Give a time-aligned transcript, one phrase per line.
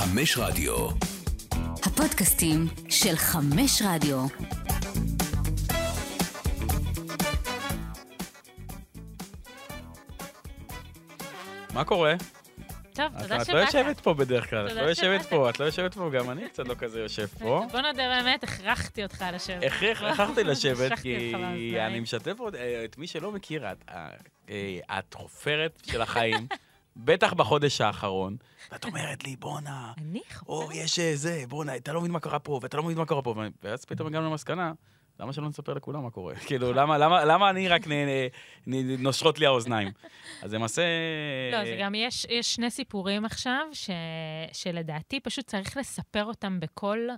[0.00, 0.88] חמש רדיו.
[1.82, 4.26] הפודקאסטים של חמש רדיו.
[11.74, 12.14] מה קורה?
[12.92, 13.54] טוב, את תודה את שבאת.
[13.54, 15.26] לא יושבת פה בדרך כלל, את לא יושבת.
[15.26, 17.66] פה, את לא יושבת פה, גם אני קצת לא כזה יושב פה.
[17.72, 19.62] בוא נודה באמת, הכרחתי אותך לשבת.
[19.64, 21.32] הכרח, הכרחתי לשבת, כי.
[21.86, 24.08] אני משתף אה, את מי שלא מכיר, את, אה,
[24.50, 26.46] אה, את חופרת של החיים,
[26.96, 28.36] בטח בחודש האחרון,
[28.72, 29.92] ואת אומרת לי, בואנה,
[30.48, 30.72] או?
[30.72, 33.22] יש אה, זה, בואנה, אתה לא מבין מה קרה פה, ואתה לא מבין מה קרה
[33.22, 34.72] פה, ואז פתאום הגענו למסקנה,
[35.20, 36.34] למה שלא נספר לכולם מה קורה?
[36.34, 37.82] כאילו, למה, למה, למה אני רק
[38.98, 39.92] נושרות לי האוזניים?
[40.42, 40.82] אז למעשה...
[41.52, 43.90] לא, זה גם, יש, יש שני סיפורים עכשיו, ש,
[44.52, 47.10] שלדעתי פשוט צריך לספר אותם בקול,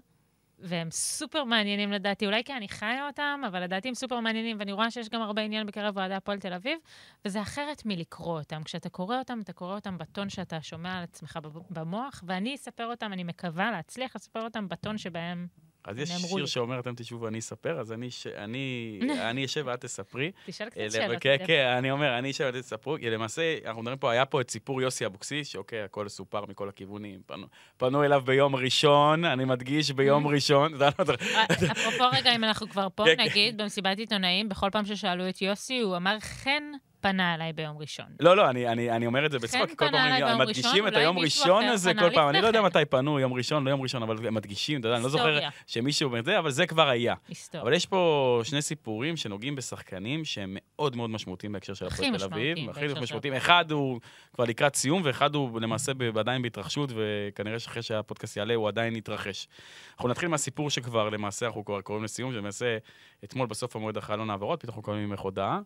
[0.63, 4.73] והם סופר מעניינים לדעתי, אולי כי אני חיה אותם, אבל לדעתי הם סופר מעניינים, ואני
[4.73, 6.79] רואה שיש גם הרבה עניין בקרב אוהדי הפועל תל אביב,
[7.25, 8.63] וזה אחרת מלקרוא אותם.
[8.63, 11.39] כשאתה קורא אותם, אתה קורא אותם בטון שאתה שומע על עצמך
[11.71, 15.47] במוח, ואני אספר אותם, אני מקווה להצליח לספר אותם בטון שבהם...
[15.85, 16.47] אז יש שיר לי.
[16.47, 18.27] שאומר, אתם תשבו ואני אספר, אז אני, ש...
[18.27, 18.99] אני,
[19.31, 20.31] אני אשב ואת תספרי.
[20.47, 21.17] תשאל קצת אה, שאלות.
[21.21, 21.47] כן, תראה.
[21.47, 24.83] כן, אני אומר, אני אשב ואתם תספרו, למעשה, אנחנו מדברים פה, היה פה את סיפור
[24.83, 27.21] יוסי אבוקסיס, שאוקיי, הכל סופר מכל הכיוונים.
[27.27, 30.75] פנו, פנו אליו ביום ראשון, אני מדגיש, ביום ראשון.
[30.79, 33.23] זה היה- אה, אפרופו רגע, אם אנחנו כבר פה, כן, כן.
[33.25, 36.63] נגיד, במסיבת עיתונאים, בכל פעם ששאלו את יוסי, הוא אמר, חן
[37.03, 38.07] פנה אליי ביום ראשון.
[38.21, 40.29] לא, לא, אני, אני, אני אומר את זה בצחוק, כי כל פנה פעם אליי הם
[40.29, 42.29] ביום מדגישים את היום ראשון הזה כל פעם.
[42.29, 44.89] אני לא יודע לפני מתי פנו, יום ראשון, לא יום ראשון, אבל הם מדגישים, אתה
[44.89, 45.39] יודע, אני לא זוכר.
[45.67, 47.15] שמישהו אומר את זה, אבל זה כבר היה.
[47.29, 47.63] היסטוריה.
[47.63, 52.25] אבל יש פה שני סיפורים שנוגעים בשחקנים שהם מאוד מאוד משמעותיים בהקשר של הפועל תל
[52.25, 52.71] אביב.
[52.71, 53.35] הכי משמעותיים.
[53.35, 54.01] אחד הוא
[54.35, 59.49] כבר לקראת סיום, ואחד הוא למעשה עדיין בהתרחשות, וכנראה שאחרי שהפודקאסט יעלה הוא עדיין יתרחש.
[59.97, 62.79] אנחנו נתחיל מהסיפור שכבר למעשה אנחנו כבר קוראים לסיום, שלמעשה
[63.25, 65.61] אתמול בסוף המועד החלון העברות, פתאום אנחנו קוראים ממך הודעה.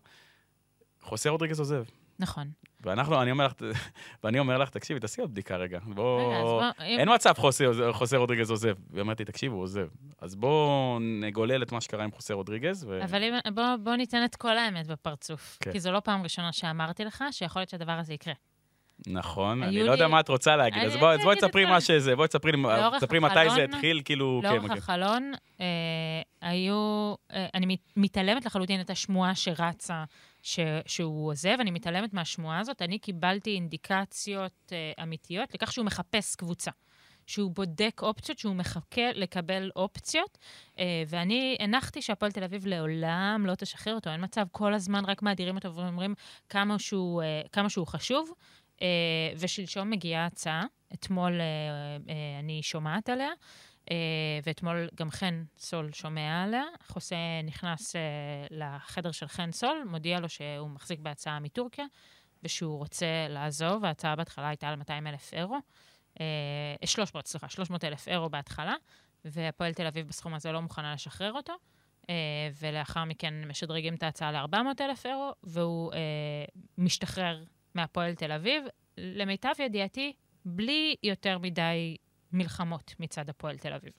[1.07, 1.83] חוסה רודריגז עוזב.
[2.19, 2.47] נכון.
[2.83, 3.53] ואנחנו, אני אומר לך,
[4.23, 5.79] ואני אומר לך, תקשיבי, תעשי עוד בדיקה רגע.
[5.85, 6.33] בוא...
[6.43, 7.33] בוא- אין מצב
[7.91, 8.73] חוסה, רודריגז עוזב.
[8.91, 9.87] והיא אומרת לי, תקשיב, הוא עוזב.
[10.21, 12.85] אז בואו נגולל את מה שקרה עם חוסה רודריגז.
[12.89, 13.03] ו...
[13.03, 15.57] אבל אם- בוא- בוא ניתן את כל האמת בפרצוף.
[15.61, 15.71] כן.
[15.71, 18.33] כי זו לא פעם ראשונה שאמרתי לך שיכול להיות שהדבר הזה יקרה.
[19.07, 22.15] נכון, אני לא יודע לי- מה את רוצה להגיד, אז בואי את תספרי מה שזה,
[22.15, 24.77] בואי תספרי לי- מתי זה התחיל, כאילו, כן, לאורך מכיר.
[24.77, 25.31] החלון,
[25.61, 25.65] אה,
[26.41, 27.13] היו...
[27.33, 30.03] אה, אני מת- מתעלמת לחלוטין את השמועה שרצה
[30.47, 32.81] ש, שהוא עוזב, אני מתעלמת מהשמועה הזאת.
[32.81, 36.71] אני קיבלתי אינדיקציות אה, אמיתיות לכך שהוא מחפש קבוצה.
[37.27, 40.37] שהוא בודק אופציות, שהוא מחכה לקבל אופציות,
[40.79, 44.09] אה, ואני הנחתי שהפועל תל אביב לעולם לא תשחרר אותו.
[44.09, 46.13] אין מצב, כל הזמן רק מאדירים אותו ואומרים
[46.49, 48.31] כמה שהוא, אה, כמה שהוא חשוב.
[48.81, 48.87] אה,
[49.39, 51.45] ושלשום מגיעה הצעה, אתמול אה,
[52.09, 53.29] אה, אני שומעת עליה,
[54.43, 56.63] ואתמול גם חן סול שומע עליה.
[56.87, 58.01] חוסה נכנס אה,
[58.51, 61.85] לחדר של חן סול, מודיע לו שהוא מחזיק בהצעה מטורקיה,
[62.43, 63.85] ושהוא רוצה לעזוב.
[63.85, 65.57] ההצעה בהתחלה הייתה על 200 אלף אירו.
[66.19, 68.75] אה, 300, סליחה, 300 אלף אירו בהתחלה,
[69.25, 71.53] והפועל תל אביב בסכום הזה לא מוכנה לשחרר אותו.
[72.09, 72.15] אה,
[72.61, 76.45] ולאחר מכן משדרגים את ההצעה ל-400 אלף אירו, והוא אה,
[76.77, 77.43] משתחרר
[77.75, 78.63] מהפועל תל אביב.
[78.97, 80.13] למיטב ידיעתי,
[80.45, 81.97] בלי יותר מדי
[82.31, 83.91] מלחמות מצד הפועל תל אביב.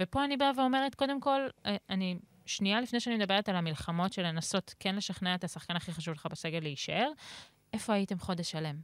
[0.00, 4.22] ופה אני באה ואומרת, קודם כל, אה, אני, שנייה לפני שאני מדברת על המלחמות של
[4.22, 7.10] לנסות כן לשכנע את השחקן הכי חשוב לך בסגל להישאר,
[7.72, 8.76] איפה הייתם חודש שלם?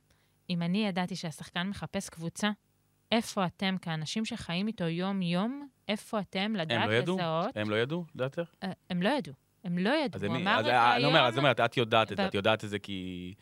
[0.50, 2.50] אם אני ידעתי שהשחקן מחפש קבוצה,
[3.12, 7.16] איפה אתם, כאנשים שחיים איתו יום-יום, איפה אתם לדעת הם לא ידעו?
[7.16, 7.56] לזהות?
[7.56, 8.50] הם לא ידעו, לדעתך?
[8.62, 9.34] אה, הם לא ידעו.
[9.64, 10.18] הם לא ידעו.
[10.18, 11.14] אז הוא אמר את היום...
[11.14, 13.34] אומר, אז אני אומרת, את יודעת את זה, את יודעת את זה כי...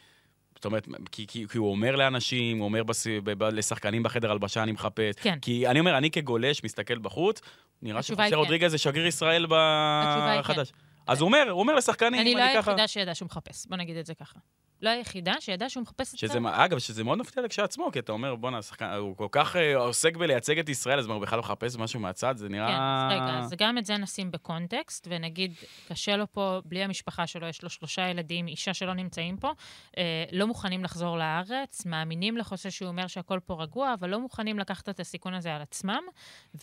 [0.60, 3.06] זאת אומרת, כי, כי, כי הוא אומר לאנשים, הוא אומר בס...
[3.24, 5.14] ב, לשחקנים בחדר הלבשה, אני מחפש.
[5.16, 5.38] כן.
[5.42, 7.40] כי אני אומר, אני כגולש, מסתכל בחוץ,
[7.82, 8.34] נראה שחוסר כן.
[8.34, 10.72] רודריגז זה שגריר ישראל בחדש.
[11.06, 12.70] אז הוא אומר, הוא אומר לשחקנים, אני אני, לא ככה...
[12.70, 14.38] היחידה שידעה שהוא מחפש, בוא נגיד את זה ככה.
[14.82, 16.38] לא היחידה שידעה שהוא מחפש את זה.
[16.52, 20.16] אגב, שזה מאוד מפתיע כשעצמו, כי אתה אומר, בואנה, השחקן, הוא כל כך אה, עוסק
[20.16, 22.66] בלייצג את ישראל, אז הוא בכלל לא מחפש משהו מהצד, זה נראה...
[23.10, 25.54] כן, אז רגע, אז גם את זה נשים בקונטקסט, ונגיד,
[25.88, 29.52] קשה לו פה, בלי המשפחה שלו, יש לו שלושה ילדים, אישה שלא נמצאים פה,
[29.98, 34.58] אה, לא מוכנים לחזור לארץ, מאמינים לחוסה שהוא אומר שהכל פה רגוע, אבל לא מוכנים
[34.58, 36.02] לקחת את הסיכון הזה על עצמם,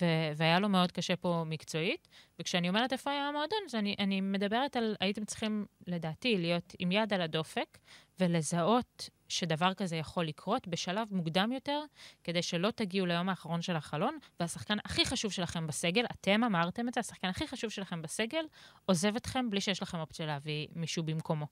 [0.01, 2.07] ו- והיה לו מאוד קשה פה מקצועית.
[2.39, 6.91] וכשאני אומרת איפה היה המועדון, אז אני, אני מדברת על, הייתם צריכים, לדעתי, להיות עם
[6.91, 7.77] יד על הדופק,
[8.19, 11.79] ולזהות שדבר כזה יכול לקרות בשלב מוקדם יותר,
[12.23, 16.93] כדי שלא תגיעו ליום האחרון של החלון, והשחקן הכי חשוב שלכם בסגל, אתם אמרתם את
[16.93, 18.45] זה, השחקן הכי חשוב שלכם בסגל,
[18.85, 21.45] עוזב אתכם בלי שיש לכם אופציה להביא מישהו במקומו.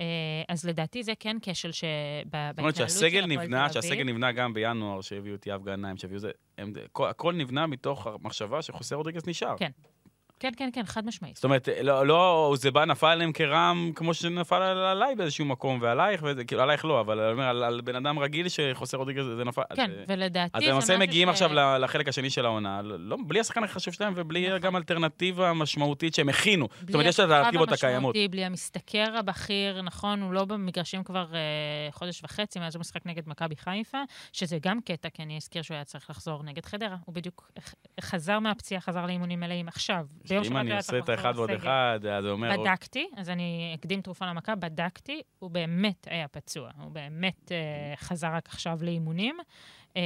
[0.00, 0.04] אה,
[0.48, 4.54] אז לדעתי זה כן כשל שבהתנהלות של שהסגל הפועל נבנה, תל אביב- שהסגל נבנה גם
[4.54, 9.26] בינואר, שהביאו את יהב גנאים, שהביאו זה, הם, הכל, הכל נבנה מתוך המחשבה שחוסה רודריגז
[9.26, 9.56] נשאר.
[9.58, 9.70] כן.
[10.40, 11.36] כן, כן, כן, חד משמעית.
[11.36, 15.78] זאת אומרת, לא, לא, זה בא, נפל עליהם כרעם כמו שנפל על- עליי באיזשהו מקום,
[15.82, 19.24] ועלייך, וזה, כאילו, עלייך לא, אבל אני אומר, על, על בן אדם רגיל שחוסר רודריגז,
[19.36, 19.62] זה נפל.
[19.76, 23.16] כן, אז, ולדעתי אז זה למעשה משהו מגיעים ש- עכשיו לחלק השני של העונה, לא,
[23.26, 24.58] בלי השחקן הכי חשוב שלהם ובלי נכון.
[24.60, 26.68] גם אלטרנטיבה משמעותית שהם הכינו.
[26.80, 28.16] זאת אומרת, יש את האלטרנטיבות הקיימות.
[28.30, 31.38] בלי המשתכר הבכיר, נכון, הוא לא במגרשים כבר אה,
[31.92, 33.98] חודש וחצי מאז הוא משחק נגד מכבי חיפה,
[34.32, 36.96] שזה גם קטע, כי אני אזכיר שהוא היה צריך לחזור נגד חדרה.
[37.04, 40.04] הוא בדיוק ח- חזר מהפציעה, חזר לאימונים מלאים עכשיו.
[40.30, 41.50] ביום אם אני עושה את האחד ועוד.
[41.50, 42.60] אחד, אז זה אומר...
[42.60, 48.28] בדקתי, אז אני אקדים תרופה למכה, בדקתי, הוא באמת היה פצוע, הוא באמת אה, חזר
[48.34, 49.36] רק עכשיו לאימונים.
[49.96, 50.02] אה,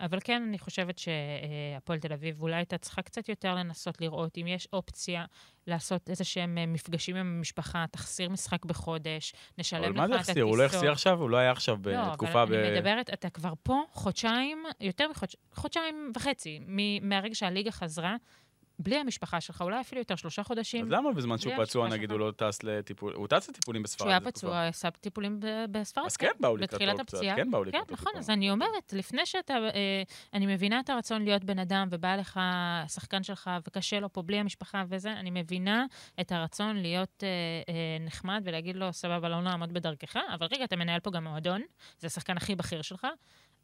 [0.00, 4.46] אבל כן, אני חושבת שהפועל תל אביב אולי הייתה צריכה קצת יותר לנסות לראות אם
[4.46, 5.24] יש אופציה
[5.66, 10.06] לעשות איזה שהם אה, מפגשים עם המשפחה, תחסיר משחק בחודש, נשלם לך אבל את מה
[10.06, 10.30] זה הטיסות.
[10.30, 10.44] החסיר?
[10.44, 11.20] הוא לא החסיר עכשיו?
[11.20, 12.58] הוא לא היה עכשיו לא, בתקופה אבל ב...
[12.58, 16.60] אני מדברת, אתה כבר פה חודשיים, יותר מחודשיים, חודשיים וחצי,
[17.02, 18.16] מהרגע שהליגה חזרה,
[18.82, 20.84] בלי המשפחה שלך, אולי אפילו יותר, שלושה חודשים.
[20.84, 22.10] אז למה בזמן שהוא פצוע, נגיד.
[22.10, 23.12] הוא לא טס לטיפול...
[23.14, 24.06] הוא טס לטיפולים בספרד.
[24.06, 24.66] כשהוא היה פצוע.
[24.66, 25.40] עשה טיפולים
[25.70, 26.04] בספרד.
[26.06, 27.36] אז כן באו לקראתו בתחילת קצת, הפציעה.
[27.36, 28.18] כן באו כן, לקראתו נכון, טיפה.
[28.18, 29.54] אז אני אומרת, לפני שאתה...
[29.54, 30.02] אה,
[30.34, 32.40] אני מבינה את הרצון להיות בן אדם, ובא לך
[32.88, 35.86] שחקן שלך, וקשה לו פה בלי המשפחה וזה, אני מבינה
[36.20, 37.28] את הרצון להיות אה,
[37.68, 41.62] אה, נחמד ולהגיד לו, סבבה, לא נעמוד בדרכך, אבל רגע, אתה מנהל פה גם מועדון,
[41.98, 43.06] זה השחקן הכי בכיר שלך.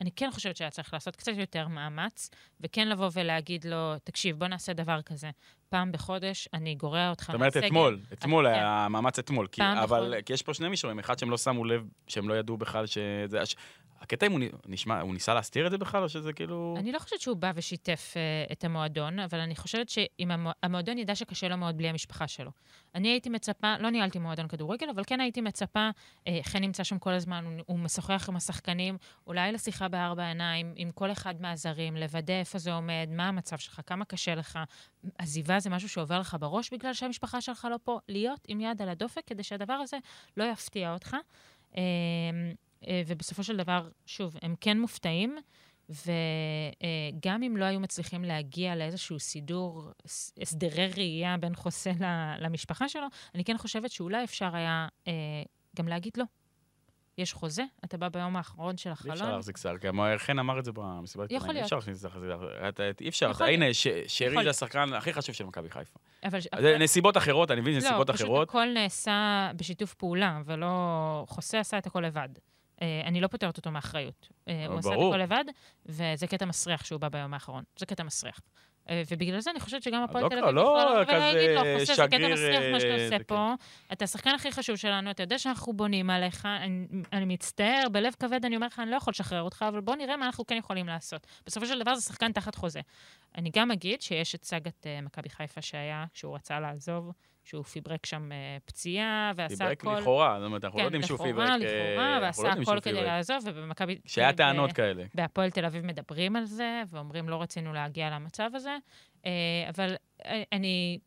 [0.01, 4.47] אני כן חושבת שהיה צריך לעשות קצת יותר מאמץ, וכן לבוא ולהגיד לו, תקשיב, בוא
[4.47, 5.31] נעשה דבר כזה.
[5.69, 8.55] פעם בחודש אני גורע אותך זאת אומרת, מהסגל." אתמול, אתמול כן.
[8.55, 9.47] היה המאמץ אתמול.
[9.47, 10.15] כי- אבל.
[10.27, 13.39] כי יש פה שני מישורים, אחד שהם לא שמו לב, שהם לא ידעו בכלל שזה...
[14.07, 16.75] הקטע אם הוא נשמע, הוא ניסה להסתיר את זה בכלל, או שזה כאילו...
[16.79, 20.53] אני לא חושבת שהוא בא ושיתף uh, את המועדון, אבל אני חושבת שאם המוע...
[20.63, 22.51] המועדון ידע שקשה לו מאוד בלי המשפחה שלו.
[22.95, 26.99] אני הייתי מצפה, לא ניהלתי מועדון כדורגל, אבל כן הייתי מצפה, uh, חן נמצא שם
[26.99, 31.97] כל הזמן, הוא, הוא משוחח עם השחקנים, אולי לשיחה בארבע עיניים, עם כל אחד מהזרים,
[31.97, 34.59] לוודא איפה זה עומד, מה המצב שלך, כמה קשה לך.
[35.19, 37.99] עזיבה זה משהו שעובר לך בראש בגלל שהמשפחה שלך לא פה.
[38.09, 39.97] להיות עם יד על הדופק כדי שהדבר הזה
[40.37, 41.17] לא יפתיע אותך.
[41.77, 41.83] אה,
[43.07, 45.37] ובסופו של דבר, שוב, הם כן מופתעים,
[45.89, 49.91] וגם אם לא היו מצליחים להגיע לאיזשהו סידור,
[50.43, 51.93] הסדרי ראייה בין חוסה
[52.39, 55.13] למשפחה שלו, אני כן חושבת שאולי אפשר היה אה,
[55.77, 56.25] גם להגיד לא.
[57.19, 59.13] יש חוזה, אתה בא ביום האחרון של אי החלון.
[59.13, 61.65] אפשר להחזיק שר, גם חן אמר את זה במסיבת יכול עיתונאים, אי להיות.
[61.65, 63.67] אפשר להכניס את זה, אי אפשר, יכול הנה,
[64.07, 64.51] שרי יכול זה.
[64.51, 65.99] השחקן הכי חשוב של מכבי חיפה.
[66.61, 68.49] זה נסיבות אחרות, אני מבין, נסיבות לא, פשוט אחרות.
[68.49, 71.25] הכל נעשה בשיתוף פעולה, ולא...
[71.29, 72.29] חוסה עשה את הכל לבד.
[72.83, 74.29] אה, אני לא פותרת אותו מאחריות.
[74.49, 74.95] אה, הוא עשה את.
[74.95, 75.45] הכל לבד,
[75.87, 77.65] וזה קטע מסריח שהוא בא ביום האחרון.
[77.79, 78.41] זה קטע מסריח.
[78.89, 81.51] אה, ובגלל זה אני חושבת שגם הפועל לא תל קרה, אביב לא יכולה לבוא ולהגיד
[81.51, 83.55] לו, חוסה, זה קטע מסריח מה שאתה אה, עושה פה.
[83.93, 86.49] אתה השחקן הכי חשוב שלנו, אתה יודע שאנחנו בונים עליך,
[87.13, 90.17] אני, מצטער, בלב כבד אני אומר לך, אני לא יכול לשחרר אותך, אבל בוא נראה
[90.17, 91.27] מה אנחנו כן יכולים לעשות.
[91.47, 92.81] בסופו של דבר זה שחקן תחת חוזה.
[93.35, 97.11] אני גם אגיד שיש את סאגת אה, מכבי חיפה שהיה, כשהוא רצה לעזוב,
[97.47, 99.99] שהוא פיברק שם אה, פציעה, ועשה פיברק הכל...
[100.01, 101.49] לכאורה, זאת אומרת, אנחנו לא כן, יודעים שהוא פיברק.
[101.49, 103.07] לכאורה, אה, לכאורה, לא ועשה שהוא הכל כדי פיברק.
[103.07, 103.99] לעזוב, ובמכבי...
[104.05, 105.05] שהיה טענות כאלה.
[105.15, 108.77] בהפועל תל אביב מדברים על זה, ואומרים, לא רצינו להגיע למצב הזה.
[109.27, 109.31] אה,
[109.69, 109.95] אבל
[110.25, 110.99] אה, אני...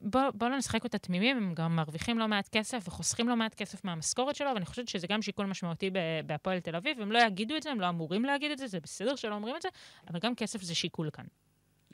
[0.00, 3.54] בוא, בוא לא נשחק אותה תמימים, הם גם מרוויחים לא מעט כסף וחוסכים לא מעט
[3.54, 5.90] כסף מהמשכורת שלו, ואני חושבת שזה גם שיקול משמעותי
[6.26, 7.00] בהפועל תל אביב.
[7.00, 9.56] הם לא יגידו את זה, הם לא אמורים להגיד את זה, זה בסדר שלא אומרים
[9.56, 9.68] את זה,
[10.10, 11.24] אבל גם כסף זה שיקול כאן.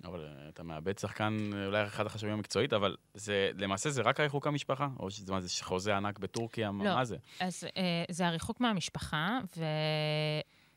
[0.05, 4.21] אבל אה, אתה מאבד שחקן, אה, אולי אחד החשובים המקצועית, אבל זה, למעשה זה רק
[4.21, 4.89] הריחוק המשפחה?
[4.99, 6.67] או שזה מה זה, חוזה ענק בטורקיה?
[6.67, 6.95] לא.
[6.95, 7.17] מה זה?
[7.41, 9.39] אז אה, זה הריחוק מהמשפחה,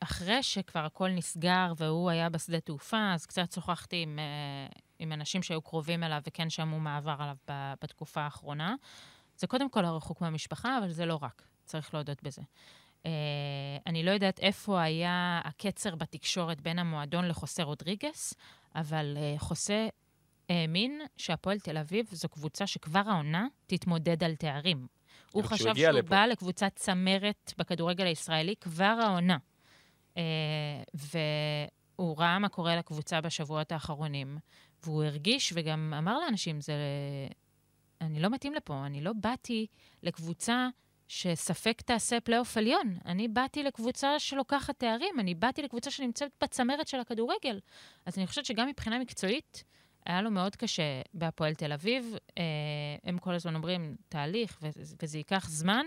[0.02, 5.42] ואחרי שכבר הכל נסגר והוא היה בשדה תעופה, אז קצת שוחחתי עם, אה, עם אנשים
[5.42, 8.74] שהיו קרובים אליו וכן שמעו מה עבר עליו ב- בתקופה האחרונה.
[9.36, 12.42] זה קודם כל הריחוק מהמשפחה, אבל זה לא רק, צריך להודות בזה.
[13.86, 18.34] אני לא יודעת איפה היה הקצר בתקשורת בין המועדון לחוסה רודריגס,
[18.76, 19.88] אבל אה, חוסה
[20.48, 24.86] האמין שהפועל תל אביב זו קבוצה שכבר העונה תתמודד על תארים.
[25.32, 26.08] הוא חשב שהוא לפה.
[26.08, 29.36] בא לקבוצת צמרת בכדורגל הישראלי כבר העונה.
[30.16, 30.22] אה,
[30.94, 34.38] והוא ראה מה קורה לקבוצה בשבועות האחרונים,
[34.84, 36.74] והוא הרגיש וגם אמר לאנשים, זה...
[38.00, 39.66] אני לא מתאים לפה, אני לא באתי
[40.02, 40.68] לקבוצה
[41.08, 42.96] שספק תעשה פלייאוף עליון.
[43.06, 47.60] אני באתי לקבוצה שלוקחת תארים, אני באתי לקבוצה שנמצאת בצמרת של הכדורגל.
[48.06, 49.64] אז אני חושבת שגם מבחינה מקצועית,
[50.06, 52.14] היה לו מאוד קשה בהפועל תל אביב.
[52.38, 52.42] אה,
[53.04, 55.86] הם כל הזמן אומרים, תהליך, וזה, וזה ייקח זמן.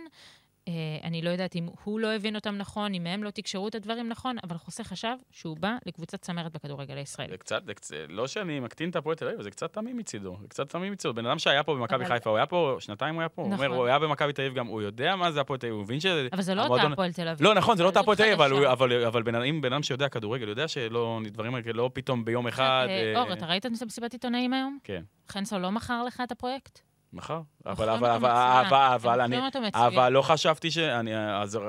[0.69, 3.75] אה, אני לא יודעת אם הוא לא הבין אותם נכון, אם הם לא תקשרו את
[3.75, 7.31] הדברים נכון, אבל חוסה חשב שהוא בא לקבוצת צמרת בכדורגל הישראלי.
[7.31, 10.37] זה קצת, זה קצת, לא שאני מקטין את הפועל תל אביב, זה קצת תמים מצידו.
[10.41, 11.13] זה קצת תמים מצידו.
[11.13, 13.41] בן אדם שהיה פה במכבי אבל- חיפה, הוא היה פה, שנתיים הוא היה פה.
[13.41, 13.65] הוא נכון.
[13.65, 15.83] אומר, הוא היה במכבי תל אביב גם, הוא יודע מה זה הפועל תל אביב, הוא
[15.83, 16.27] מבין שזה...
[16.33, 17.43] אבל זה לא אותה הפועל תל אביב.
[17.47, 18.67] לא, נכון, זה לא אותה הפועל תל אביב, אבל הוא-.
[18.71, 22.47] אבל- אבל בן- אם בן אדם שיודע כדורגל, יודע שלא, דברים כאלה, לא פתאום ביום
[22.47, 22.85] אחד...
[22.89, 24.79] אה, אה, אור, אתה ראית את מסיבת עיתונאים היום?
[24.83, 26.79] כן, חנסו לא מכר לך את הפרויקט?
[27.13, 27.41] מחר.
[27.65, 28.29] אבל, מוכרים אבל, אבל.
[28.29, 29.37] אבל, הם אבל אני...
[29.73, 30.77] אבל לא חשבתי ש...
[30.77, 31.59] אני, אז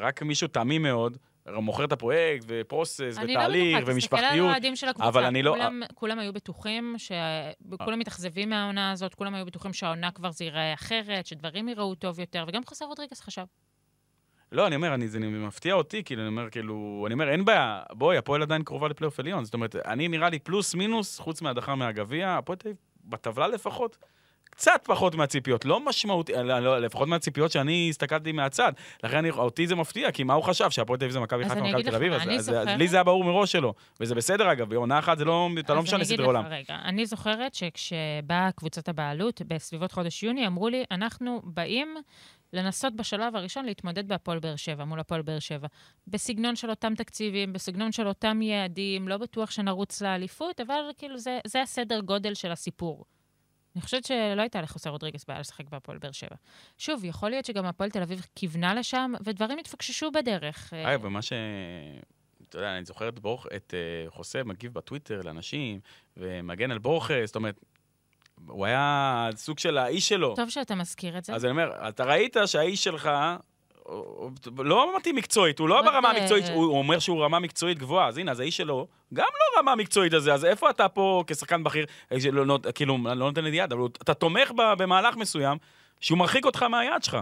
[0.00, 1.18] רק מישהו תמים מאוד,
[1.52, 4.48] מוכר את הפרויקט, ופרוסס, אני לא ותהליך, בטוחה, תסתכל על ומשפחתיות.
[4.48, 5.08] האוהדים של הקבוצה.
[5.08, 7.12] אבל אני לא- כולם, כולם היו בטוחים, ש...
[7.84, 12.20] כולם מתאכזבים מהעונה הזאת, כולם היו בטוחים שהעונה כבר זה ייראה אחרת, שדברים ייראו טוב
[12.20, 13.44] יותר, וגם חוסר רודריגס חשב.
[14.52, 17.82] לא, אני אומר, אני, זה מפתיע אותי, כאילו, אני אומר, כאילו, אני אומר, אין בעיה,
[17.92, 19.44] בואי, הפועל עדיין קרובה לפלייאוף עליון.
[19.44, 23.96] זאת אומרת, אני נראה לי פלוס מינוס, חוץ מהדחה מהגביע, הפועל תל אביב, בטבלה לפחות,
[24.50, 28.72] קצת פחות מהציפיות, לא משמעותי, לא, לא, לפחות מהציפיות שאני הסתכלתי מהצד.
[29.04, 31.60] לכן אני, אותי זה מפתיע, כי מה הוא חשב, שהפועל תל אביב זה מכבי חיפה
[31.60, 32.12] ומכבי תל אביב?
[32.12, 35.18] אז, אני אז, זוכרת- לי זה היה ברור מראש שלו, וזה בסדר אגב, בעונה אחת
[35.18, 36.44] זה לא, אתה לא משנה סדרי עולם.
[36.46, 41.96] רגע, אני זוכרת שכשבאה קבוצת הבעלות, בסביבות חודש יוני, אמרו לי, אנחנו באים
[42.52, 45.66] לנסות בשלב הראשון להתמודד בהפועל באר שבע, מול הפועל באר שבע.
[46.06, 51.38] בסגנון של אותם תקציבים, בסגנון של אותם יעדים, לא בטוח שנרוץ לאליפות, אבל כאילו זה,
[51.46, 53.04] זה הסדר גודל של הסיפור.
[53.78, 56.36] אני חושבת שלא הייתה לחוסר רודריגס בעיה לשחק בהפועל באר שבע.
[56.78, 60.74] שוב, יכול להיות שגם הפועל תל אביב כיוונה לשם, ודברים התפקששו בדרך.
[60.74, 61.32] אה, אגב, ומה ש...
[62.48, 63.08] אתה יודע, אני זוכר
[63.56, 65.80] את, uh, חוסה מגיב בטוויטר לאנשים,
[66.16, 67.60] ומגן על בורחה, זאת אומרת,
[68.46, 70.36] הוא היה סוג של האיש שלו.
[70.36, 71.34] טוב שאתה מזכיר את זה.
[71.34, 73.10] אז אני אומר, אתה ראית שהאיש שלך
[74.58, 78.30] לא מתאים מקצועית, הוא לא ברמה המקצועית, הוא אומר שהוא רמה מקצועית גבוהה, אז הנה,
[78.30, 81.86] אז האיש שלו גם לא רמה מקצועית הזה, אז איפה אתה פה כשחקן בכיר,
[82.74, 85.58] כאילו, לא נותן לי יד, אבל אתה תומך במהלך מסוים,
[86.00, 87.16] שהוא מרחיק אותך מהיד שלך.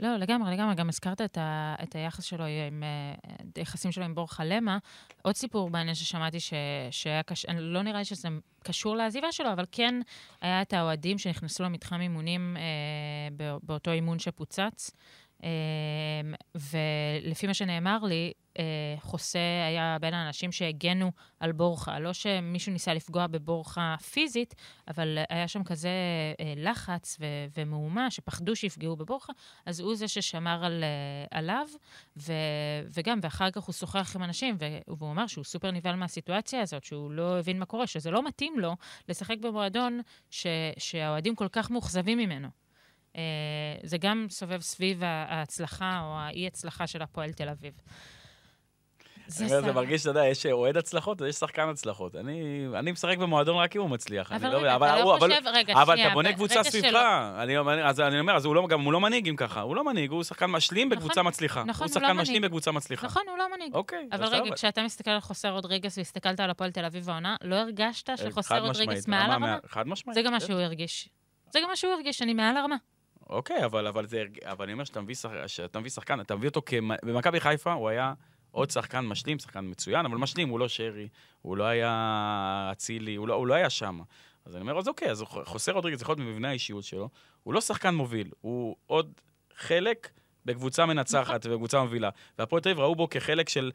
[0.00, 0.74] לא, לגמרי, לגמרי.
[0.74, 3.14] גם הזכרת את, ה, את היחס שלו עם, אה,
[3.52, 4.78] את היחסים שלו עם בורחה למה.
[5.22, 6.52] עוד סיפור מעניין ששמעתי ש,
[6.90, 8.28] שהיה קשה, לא נראה לי שזה
[8.64, 10.00] קשור לעזיבה שלו, אבל כן
[10.40, 12.62] היה את האוהדים שנכנסו למתחם אימונים אה,
[13.32, 14.90] בא- באותו אימון שפוצץ.
[15.44, 15.48] אה,
[16.54, 18.64] ולפי מה שנאמר לי, אה,
[19.00, 21.98] חוסה היה בין האנשים שהגנו על בורחה.
[21.98, 24.54] לא שמישהו ניסה לפגוע בבורחה פיזית,
[24.88, 25.88] אבל היה שם כזה
[26.40, 27.24] אה, לחץ ו-
[27.56, 29.32] ומהומה, שפחדו שיפגעו בבורחה,
[29.66, 31.66] אז הוא זה ששמר על, אה, עליו,
[32.16, 32.32] ו-
[32.94, 34.56] וגם, ואחר כך הוא שוחח עם אנשים,
[34.88, 38.54] והוא אמר שהוא סופר נבהל מהסיטואציה הזאת, שהוא לא הבין מה קורה, שזה לא מתאים
[38.58, 38.76] לו
[39.08, 40.46] לשחק במועדון ש-
[40.78, 42.67] שהאוהדים כל כך מאוכזבים ממנו.
[43.16, 43.22] אה,
[43.82, 47.72] זה גם סובב סביב ההצלחה או האי-הצלחה של הפועל תל אביב.
[49.40, 49.72] אני אומר, זה.
[49.72, 52.16] מרגיש, אתה יודע, יש אוהד הצלחות, יש שחקן הצלחות.
[52.16, 52.40] אני
[52.74, 54.32] אני משחק במועדון רק אם הוא מצליח.
[54.32, 56.94] אבל לא- רגע, אבל אתה לא אבל- חושב, רגע, אבל שנייה, אתה בונה קבוצה סביבך.
[57.42, 59.60] אני אז אני אומר, אז הוא לא, גם הוא לא מנהיג אם ככה.
[59.60, 61.64] הוא לא מנהיג, הוא שחקן משלים נכון, בקבוצה מצליחה.
[61.64, 62.42] נכון, הוא הוא שחקן לא משלים.
[62.42, 63.06] בקבוצה מצליחה.
[63.06, 63.74] נכון, הוא לא מנהיג.
[63.74, 64.54] אוקיי, אבל רגע, סבבה.
[64.54, 68.60] כשאתה מסתכל על חוסר רודריגס והסתכלת על הפועל תל אביב העונה, לא הרגשת שחוסר חד
[68.60, 69.46] רודריגס מעל רמה הרמה?
[69.46, 70.14] מה- חד משמעית.
[70.14, 70.46] זה גם מה כן.
[70.46, 71.08] שהוא הרגיש.
[71.52, 72.76] זה גם מה שהוא הרגיש, אני מעל הרמה.
[73.28, 75.30] אוקיי, אבל, אבל, זה, אבל אני אומר שאתה מביא, שח...
[75.46, 76.88] שאתה מביא שחקן, אתה מביא אותו כמ...
[77.04, 78.12] במכבי חיפה הוא היה
[78.50, 81.08] עוד שחקן משלים, שחקן מצוין, אבל משלים, הוא לא שרי,
[81.42, 84.00] הוא לא היה אצילי, הוא לא, הוא לא היה שם.
[84.46, 87.08] אז אני אומר, אז אוקיי, אז חוסר רודריגז יכול להיות במבנה האישיות שלו,
[87.42, 89.12] הוא לא שחקן מוביל, הוא עוד
[89.56, 90.08] חלק
[90.44, 92.10] בקבוצה מנצחת ובקבוצה מובילה.
[92.38, 93.70] והפועל תל אביב ראו בו כחלק של,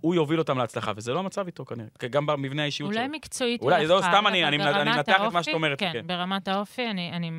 [0.00, 3.12] הוא יוביל אותם להצלחה, וזה לא המצב איתו כנראה, גם במבנה האישיות אולי שלו.
[3.14, 6.06] מקצועית אולי, לא, יכל, סתם אני- אני- אני מנתח את מה שאת אומרת, כן, כן.
[6.06, 7.30] ברמת האופי אני- אני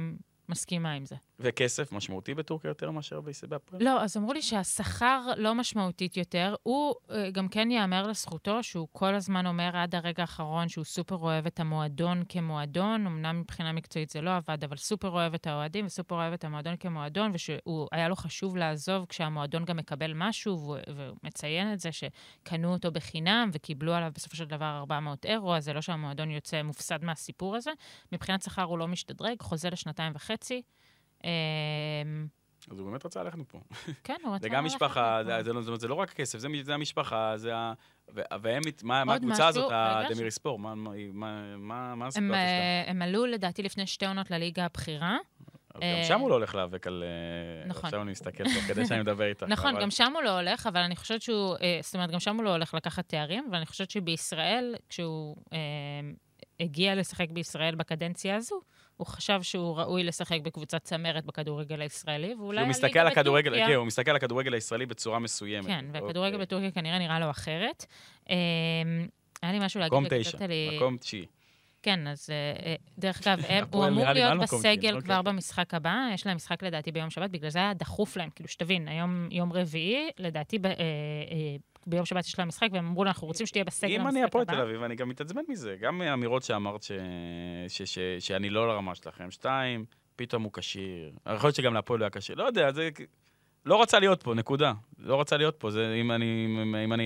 [0.50, 1.16] מסכימה עם זה.
[1.44, 3.84] וכסף משמעותי בטורקיה יותר מאשר בהפועל?
[3.84, 6.56] לא, אז אמרו לי שהשכר לא משמעותית יותר.
[6.64, 11.16] הוא אה, גם כן ייאמר לזכותו שהוא כל הזמן אומר עד הרגע האחרון שהוא סופר
[11.16, 13.08] אוהב את המועדון כמועדון.
[13.08, 16.76] אמנם מבחינה מקצועית זה לא עבד, אבל סופר אוהב את האוהדים וסופר אוהב את המועדון
[16.78, 17.32] כמועדון,
[17.92, 22.92] והיה לו חשוב לעזוב כשהמועדון גם מקבל משהו, והוא, והוא מציין את זה שקנו אותו
[22.92, 27.56] בחינם וקיבלו עליו בסופו של דבר 400 אירו, אז זה לא שהמועדון יוצא מופסד מהסיפור
[27.56, 27.72] הזה.
[28.12, 30.62] מבחינת שכר הוא לא משתדרג, חוזה לשנתיים וחצי.
[31.24, 32.28] אמ,
[32.72, 33.60] אז הוא באמת רצה ללכת מפה.
[34.04, 34.42] כן, הוא רצה...
[34.42, 35.38] זה גם ללכת משפחה, מפה.
[35.38, 37.74] זה, זה, לא- זאת אומרת, זה לא רק הכסף, זה, המשפחה, זה ה...
[38.42, 40.74] והם, מה, הקבוצה הזאת, רגע, הדמירי ספור, מה,
[42.08, 42.32] הסיטואציה שלהם?
[42.34, 45.18] אה, הם עלו לדעתי לפני שתי עונות לליגה הבכירה.
[45.82, 47.04] אה, גם שם הוא לא הולך להיאבק על...
[47.04, 47.86] אה, נכון.
[47.86, 49.46] עכשיו אני מסתכל תוך כדי שאני מדבר איתך.
[49.50, 52.36] נכון, גם שם הוא לא הולך, אבל אני חושבת שהוא, אה, זאת אומרת, גם שם
[52.36, 55.58] הוא לא הולך לקחת תארים, ואני חושבת שבישראל, כשהוא אה,
[56.60, 58.62] הגיע לשחק בישראל בקדנציה הזו,
[59.04, 63.50] הוא חשב שהוא ראוי לשחק בקבוצת צמרת בכדורגל הישראלי, ואולי הוא מסתכל הליגה על הכדורגל,
[63.52, 65.66] בטורקיה- כן, הוא מסתכל על הכדורגל הישראלי בצורה מסוימת.
[65.68, 66.46] כן, והכדורגל אוקיי.
[66.46, 67.86] בטורקיה כנראה נראה לו אחרת.
[68.30, 68.36] אה,
[69.42, 70.38] היה לי משהו להגיד, מקום תשע,
[70.76, 71.26] מקום תשיעי.
[71.84, 73.40] כן, אז אה, אה, דרך אגב,
[73.74, 75.02] הוא אמור להיות בסגל אוקיי.
[75.02, 78.50] כבר במשחק הבא, יש להם משחק לדעתי ביום שבת, בגלל זה היה דחוף להם, כאילו,
[78.50, 80.72] שתבין, היום יום רביעי, לדעתי אה,
[81.88, 84.44] ביום שבת יש להם משחק, והם אמרו, אנחנו רוצים שתהיה בסגל אם המשחק אני הפועל
[84.48, 84.54] הבא.
[84.54, 85.76] תל אביב, אני גם מתעצבן מזה.
[85.80, 86.86] גם האמירות שאמרת.
[88.20, 89.32] שאני לא לרמה שלכם.
[89.32, 89.86] שתיים,
[90.16, 91.12] פתאום הוא כשיר.
[91.36, 92.36] יכול להיות שגם להפועל הוא היה כשיר.
[92.36, 92.90] לא יודע, זה...
[93.66, 94.74] לא רצה להיות פה, נקודה.
[95.00, 96.48] לא רצה להיות פה, זה אם אני,
[96.86, 97.04] אם, אני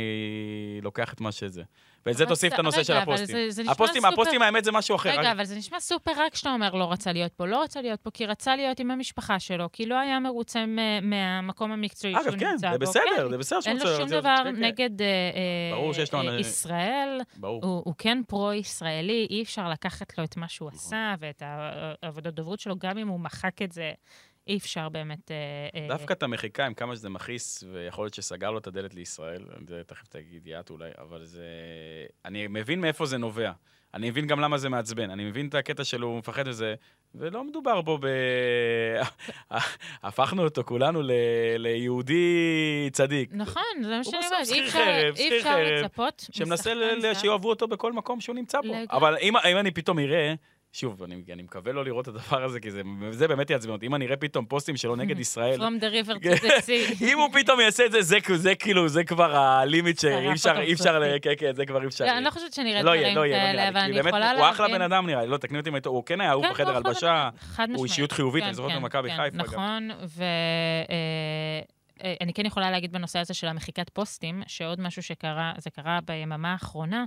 [0.81, 1.63] לוקח את מה שזה.
[2.05, 3.35] ואת זה אבל תוסיף את הנושא של רגע, אבל הפוסטים.
[3.49, 5.09] זה- זה הפוסטים, סופר- הפוסטים, האמת, זה משהו אחר.
[5.19, 7.45] רגע, אבל זה נשמע סופר רק כשאתה אומר לא רצה להיות פה.
[7.45, 11.09] לא רצה להיות פה כי רצה להיות עם המשפחה שלו, כי לא היה מרוצה מ-
[11.09, 12.71] מהמקום המקצועי שהוא אגב, נמצא כן, בו.
[12.71, 13.29] זה בסדר, כן.
[13.29, 14.63] זה בסדר שהוא אין לו רוצה- שום זה- דבר כן, כן.
[14.63, 17.19] נגד אה, אה, אה, ישראל.
[17.37, 17.65] ברור.
[17.65, 20.55] הוא, הוא כן פרו-ישראלי, אי אפשר לקחת לו את מה נכון.
[20.55, 23.91] שהוא עשה ואת העבודות דוברות שלו, גם אם הוא מחק את זה,
[24.47, 25.31] אי אפשר באמת...
[25.31, 28.93] אה, אה, דווקא את המחיקה, עם כמה שזה מכעיס, ויכול להיות שסגר לו את הדלת
[28.93, 31.45] לישראל, זה תכף תגיד יאת אולי, אבל זה...
[32.25, 33.51] אני מבין מאיפה זה נובע.
[33.93, 35.09] אני מבין גם למה זה מעצבן.
[35.09, 36.75] אני מבין את הקטע שלו, הוא מפחד מזה,
[37.15, 38.07] ולא מדובר בו ב...
[40.03, 41.11] הפכנו אותו כולנו ל...
[41.57, 43.29] ליהודי צדיק.
[43.33, 47.19] נכון, זה מה שאני בסוף אומרת, שכיר אי אפשר- חרב, שכיר אפשר חרב, שמנסה.
[47.19, 48.73] שיאהבו אותו בכל מקום שהוא נמצא בו.
[48.89, 50.33] אבל אם, אם אני פתאום אראה...
[50.79, 52.81] שוב, אני, אני מקווה לא לראות את הדבר הזה, כי זה,
[53.11, 53.85] זה באמת יעצבן אותי.
[53.85, 57.03] אם אני אראה פתאום פוסטים שלו נגד ישראל, From the river to the sea.
[57.03, 60.73] אם הוא פתאום יעשה את זה, זה, זה כאילו, זה כבר הלימיט שאי אפשר, אי
[60.73, 61.17] אפשר.
[61.21, 62.05] כן, כן, זה כבר אי אפשר.
[62.05, 63.79] לא, אני לא חושבת שנראה לא דברים לא כאלה, אבל.
[63.79, 64.43] אני יכולה להבין...
[64.43, 66.51] הוא אחלה בן אדם נראה לי, לא, תקני אותי אם הוא כן היה אהוב כן,
[66.51, 67.29] בחדר הלבשה,
[67.75, 67.85] הוא.
[67.85, 69.43] אישיות חיובית, כן, אני זוכר אותו כן, במכבי כן, חיפה גם.
[69.43, 69.89] נכון,
[72.03, 76.51] ואני כן יכולה להגיד בנושא הזה של המחיקת פוסטים, שעוד משהו שקרה, זה קרה ביממה
[76.51, 77.05] האחרונה,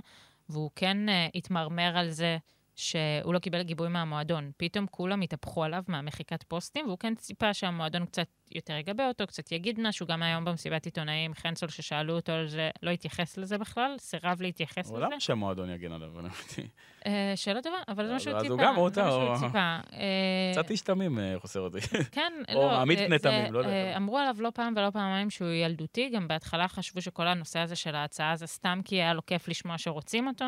[0.49, 2.37] והוא כן אה, התמרמר על זה
[2.75, 4.51] שהוא לא קיבל גיבוי מהמועדון.
[4.57, 9.51] פתאום כולם התהפכו עליו מהמחיקת פוסטים, והוא כן ציפה שהמועדון קצת יותר יגבה אותו, קצת
[9.51, 10.07] יגיד משהו.
[10.07, 14.89] גם היום במסיבת עיתונאים, חנסול ששאלו אותו על זה, לא התייחס לזה בכלל, סירב להתייחס
[14.89, 15.05] אבל לזה.
[15.05, 16.19] למה שהמועדון יגן עליו?
[16.19, 16.67] אני מבין.
[17.05, 18.55] אה, שאלה טובה, אבל זה מה אז שהוא הוא ציפה.
[18.63, 19.59] גם רוצה, זה מה שהוא או- ציפה.
[19.93, 21.79] אה, קצת איש תמים אה, חוסר אותי.
[22.11, 22.71] כן, או לא.
[22.81, 23.97] עמית אה, פני תמים, לא יודע.
[23.97, 27.95] אמרו עליו לא פעם ולא פעמיים שהוא ילדותי, גם בהתחלה חשבו שכל הנושא הזה של
[27.95, 30.45] ההצעה זה סתם כי היה לו כיף לשמוע שרוצים אותו,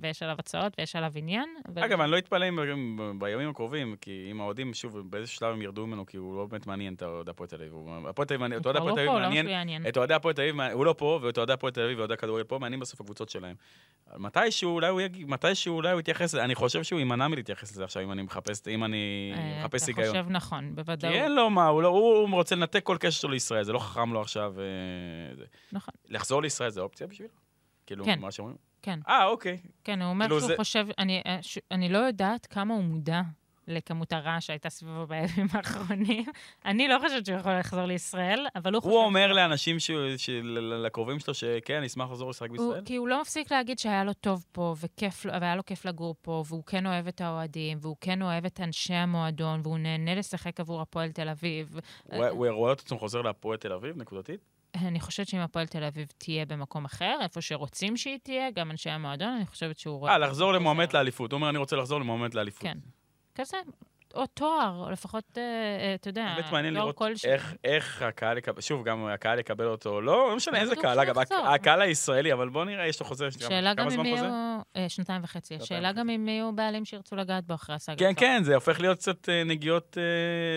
[0.00, 1.48] ויש עליו הצעות ויש עליו עניין.
[1.76, 2.58] אגב, אני לא אתפלא אם
[3.18, 6.66] בימים הקרובים, כי אם האוהדים, שוב, באיזשהו שלב הם ירדו ממנו, כי הוא לא באמת
[6.66, 7.72] מעניין את אוהד הפועל תל אביב.
[8.08, 9.86] הפועל תל אביב, הוא את אוהד כבר הפועל לא תל אביב מעניין?
[9.88, 12.44] את אוהדי הפועל תל אביב, הוא לא פה, ואת אוהדי הפועל תל אביב ואוהדי הכדורגל
[12.44, 13.56] פה, מעניינים בסוף הקבוצות שלהם.
[14.16, 17.84] מתישהו אולי הוא יגיד, מתישהו אולי הוא יתייחס לזה, אני חושב שהוא יימנע מלהתייחס לזה
[17.84, 20.10] עכשיו, אם אני מחפש, אם אני אה, מחפש היגיון.
[20.10, 21.14] אתה חושב נכון, כי בוודאות.
[21.14, 24.12] אין לו מה, הוא, לא, הוא רוצה לנתק כל קשר שלו לישראל, זה לא חכם
[24.12, 24.54] לו עכשיו.
[24.58, 25.44] אה.
[25.72, 27.30] נכון, לחזור לישראל זה אופציה בשבילו?
[27.86, 28.18] כאילו, כן.
[28.20, 28.56] מה שאומרים?
[28.82, 29.00] כן.
[29.08, 29.58] אה, אוקיי.
[29.84, 31.38] כן, הוא אומר כאילו שהוא חושב, אה,
[31.70, 33.20] אני לא יודעת כמה הוא מודע
[33.68, 36.24] לכמות הרעש שהייתה סביבו בימים האחרונים.
[36.64, 38.92] אני לא חושבת שהוא יכול לחזור לישראל, אבל הוא חושב...
[38.92, 39.76] הוא אומר לאנשים,
[40.84, 42.82] לקרובים שלו, שכן, נשמח לחזור לשחק בישראל?
[42.84, 44.74] כי הוא לא מפסיק להגיד שהיה לו טוב פה,
[45.40, 48.94] והיה לו כיף לגור פה, והוא כן אוהב את האוהדים, והוא כן אוהב את אנשי
[48.94, 51.80] המועדון, והוא נהנה לשחק עבור הפועל תל אביב.
[52.30, 54.40] הוא רואה את עצמו חוזר להפועל תל אביב, נקודתית?
[54.74, 58.90] אני חושבת שאם הפועל תל אביב תהיה במקום אחר, איפה שרוצים שהיא תהיה, גם אנשי
[58.90, 60.12] המועדון, אני חושבת שהוא רואה...
[60.12, 60.52] אה, לחזור.
[60.52, 61.32] למועמד לאליפות.
[61.32, 62.62] הוא אומר, אני רוצה לחזור למועמד לאליפות.
[62.62, 62.78] כן.
[63.36, 63.56] כזה,
[64.16, 67.02] או תואר, או לפחות, אה, אה, אתה יודע, באמת מעניין לראות.
[67.24, 71.14] איך, איך הקהל יקבל, שוב, גם הקהל יקבל אותו, לא, לא משנה איזה קהל, אגב.
[71.54, 74.24] הקהל הישראלי, אבל בוא נראה, יש לו חוזה, יש שאלה גם אם יהיו...
[74.76, 75.54] אה, שנתיים וחצי.
[75.54, 76.10] שנתיים שאלה גם.
[76.10, 77.98] אם יהיו בעלים שירצו לגעת בו אחרי הסאגה.
[77.98, 79.96] כן, כן, זה הופך להיות קצת נגיעות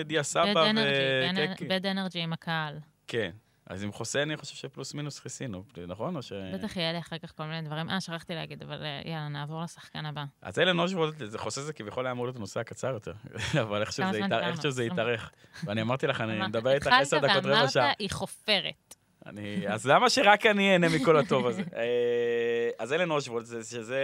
[0.04, 0.54] דיה סבא.
[0.54, 1.68] בד אנרג'י, כן, כן.
[1.68, 2.78] בד אנרג'י עם הקהל.
[3.06, 3.30] כן.
[3.70, 6.16] אז עם חוסה אני חושב שפלוס מינוס כיסינו, נכון?
[6.16, 6.32] או ש...
[6.32, 7.90] בטח יהיה לי אחר כך כל מיני דברים.
[7.90, 10.24] אה, שכחתי להגיד, אבל אה, יאללה, נעבור לשחקן הבא.
[10.42, 10.86] אז אלן
[11.24, 13.12] זה חוסה זה כביכול היה אמור להיות הנושא הקצר יותר,
[13.62, 15.30] אבל איכשהו זה התארך.
[15.64, 17.64] ואני אמרתי לך, אני מדבר איתך עשר דקות, רבע שעה.
[17.64, 18.94] התחלת ואמרת, היא חופרת.
[19.26, 21.62] אני, אז למה שרק אני אהנה מכל הטוב הזה?
[21.76, 24.02] אה, אז אלן אושוולט, זה, שזה,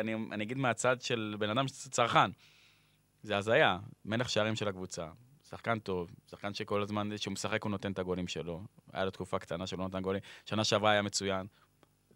[0.00, 2.30] אני, אני אגיד מהצד של בן אדם צרכן.
[3.22, 5.06] זה הזיה, מלך שערים של הקבוצה.
[5.50, 8.62] שחקן טוב, שחקן שכל הזמן, כשהוא משחק הוא נותן את הגולים שלו.
[8.92, 10.20] היה לו תקופה קטנה שלא נתן גולים.
[10.44, 11.46] שנה שעברה היה מצוין.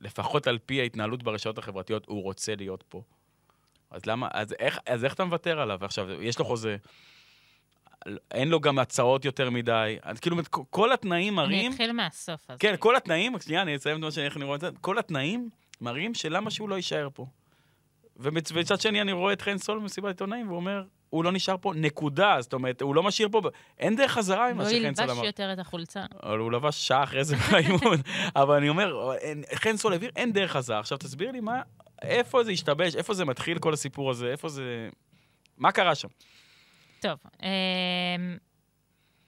[0.01, 3.03] לפחות על פי ההתנהלות ברשתות החברתיות, הוא רוצה להיות פה.
[3.91, 5.85] אז למה, אז איך, אז איך אתה מוותר עליו?
[5.85, 6.77] עכשיו, יש לו חוזה,
[8.31, 9.97] אין לו גם הצעות יותר מדי.
[10.03, 10.37] אז כאילו,
[10.71, 11.73] כל התנאים אני מראים...
[11.73, 12.51] אתחיל מהסוף.
[12.51, 14.99] אז כן, כל התנאים, שנייה, אני אסיים את מה שאני אני רואה את זה, כל
[14.99, 17.27] התנאים מראים שלמה שהוא לא יישאר פה.
[18.21, 21.57] ומצ- ומצד שני, אני רואה את חן סול במסיבת עיתונאים, והוא אומר, הוא לא נשאר
[21.61, 22.37] פה, נקודה.
[22.41, 23.41] זאת אומרת, הוא לא משאיר פה,
[23.79, 25.25] אין דרך חזרה ממה לא שחן סול ילבש אמר.
[25.25, 26.05] יותר את החולצה.
[26.23, 27.97] אבל הוא לבש שעה אחרי זה באימון.
[28.43, 30.79] אבל אני אומר, אין- חן סול הבהיר, אין דרך חזרה.
[30.79, 31.63] עכשיו, תסביר לי מה,
[32.03, 34.89] איפה זה השתבש, איפה זה מתחיל כל הסיפור הזה, איפה זה...
[35.59, 36.09] מה קרה שם?
[37.01, 37.49] טוב, אמ,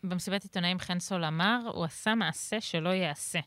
[0.04, 3.40] במסיבת עיתונאים חן סול אמר, הוא עשה מעשה שלא ייעשה.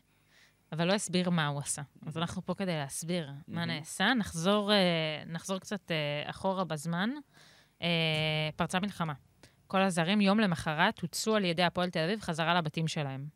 [0.72, 1.82] אבל לא הסביר מה הוא עשה.
[2.06, 3.70] אז אנחנו פה כדי להסביר מה מהמם.
[3.70, 4.14] נעשה.
[4.14, 4.76] נחזור, אה,
[5.26, 7.10] נחזור קצת אה, אחורה בזמן.
[7.82, 7.88] אה,
[8.56, 9.12] פרצה מלחמה.
[9.66, 13.26] כל הזרים יום למחרת הוצאו על ידי הפועל תל אביב חזרה לבתים שלהם.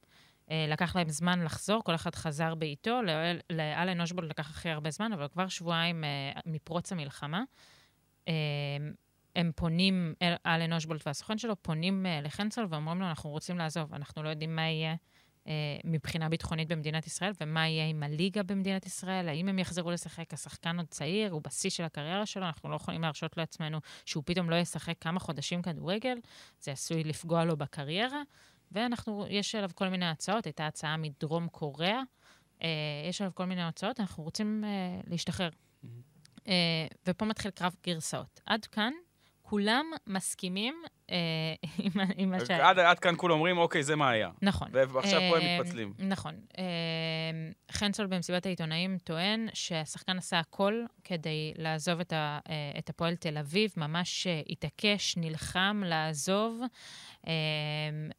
[0.51, 3.03] אה, לקח להם זמן לחזור, כל אחד חזר בעיתו.
[3.03, 6.09] לאל- לאלן אושבולד לקח הכי הרבה זמן, אבל כבר שבועיים אה,
[6.47, 7.43] מפרוץ המלחמה.
[8.29, 8.33] אה,
[9.37, 13.95] הם פונים, אל- אלן אושבולט והסוכן שלו פונים אה, לחנסל ואומרים לו, אנחנו רוצים לעזוב,
[13.95, 14.95] אנחנו לא יודעים מה יהיה
[15.85, 20.77] מבחינה ביטחונית במדינת ישראל, ומה יהיה עם הליגה במדינת ישראל, האם הם יחזרו לשחק, השחקן
[20.77, 24.57] עוד צעיר, הוא בשיא של הקריירה שלו, אנחנו לא יכולים להרשות לעצמנו שהוא פתאום לא
[24.57, 26.19] ישחק כמה חודשים כדורגל,
[26.61, 28.23] זה עשוי לפגוע לו בקריירה,
[28.73, 32.01] ואנחנו, יש עליו כל מיני הצעות, הייתה הצעה מדרום קוריאה,
[32.63, 32.69] אה,
[33.09, 35.51] יש עליו כל מיני הצעות, אנחנו רוצים אה, להשתחרר.
[36.49, 38.41] אה, ופה מתחיל קרב גרסאות.
[38.47, 38.93] עד כאן,
[39.43, 40.89] כולם מסכימים אה,
[41.79, 42.71] עם ה- עם מה שהיה.
[42.71, 44.31] עד, כאן כולם אומרים, אוקיי, זה מה היה.
[44.43, 44.69] נכון.
[44.73, 45.95] ועכשיו פה הם אה, מתפצלים.
[45.99, 46.35] נכון.
[46.59, 46.65] אה,
[47.73, 52.39] חנסול במסיבת העיתונאים טוען שהשחקן עשה הכל כדי לעזוב את, אה,
[52.89, 56.61] הפועל תל אביב, ממש אה, התעקש, נלחם לעזוב.
[57.27, 57.33] אה,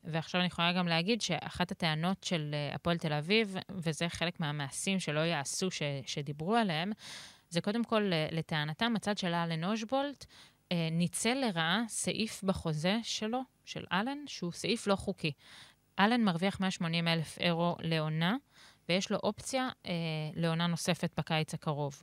[0.04, 5.00] ועכשיו אני יכולה גם להגיד שאחת הטענות של אה, הפועל תל אביב, וזה חלק מהמעשים
[5.00, 5.68] שלא יעשו,
[6.06, 6.92] שדיברו עליהם,
[7.50, 10.28] זה קודם כל, אה, לטענתם, הצד של אלן אושבולט, אה,
[10.92, 15.32] ניצל לרעה סעיף בחוזה שלו, של אלן, שהוא סעיף לא חוקי.
[16.00, 18.36] אלן מרוויח 180 אלף אירו לעונה,
[18.90, 19.92] ויש לו אופציה אה,
[20.36, 22.02] לעונה נוספת בקיץ הקרוב.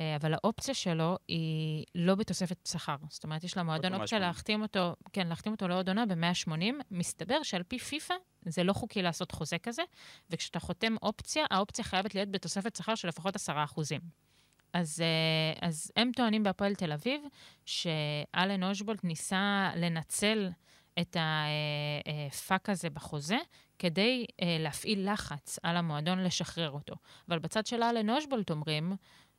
[0.00, 2.96] אה, אבל האופציה שלו היא לא בתוספת שכר.
[3.08, 4.22] זאת אומרת, יש למועדון אופציה 180.
[4.22, 6.52] להחתים אותו, כן, להחתים אותו לעוד עונה ב-180.
[6.90, 9.82] מסתבר שעל פי פיפ"א זה לא חוקי לעשות חוזה כזה,
[10.30, 14.00] וכשאתה חותם אופציה, האופציה חייבת להיות בתוספת שכר של לפחות 10 אחוזים.
[14.72, 17.22] אז, אה, אז הם טוענים בהפועל תל אביב
[17.66, 20.48] שאלן אושבולט ניסה לנצל
[21.00, 23.38] את הפאק הזה בחוזה
[23.78, 26.94] כדי אה, להפעיל לחץ על המועדון לשחרר אותו.
[27.28, 28.96] אבל בצד של אלן אושבולט אומרים,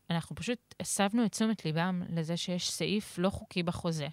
[0.10, 4.08] אנחנו פשוט הסבנו את תשומת ליבם לזה שיש סעיף לא חוקי בחוזה.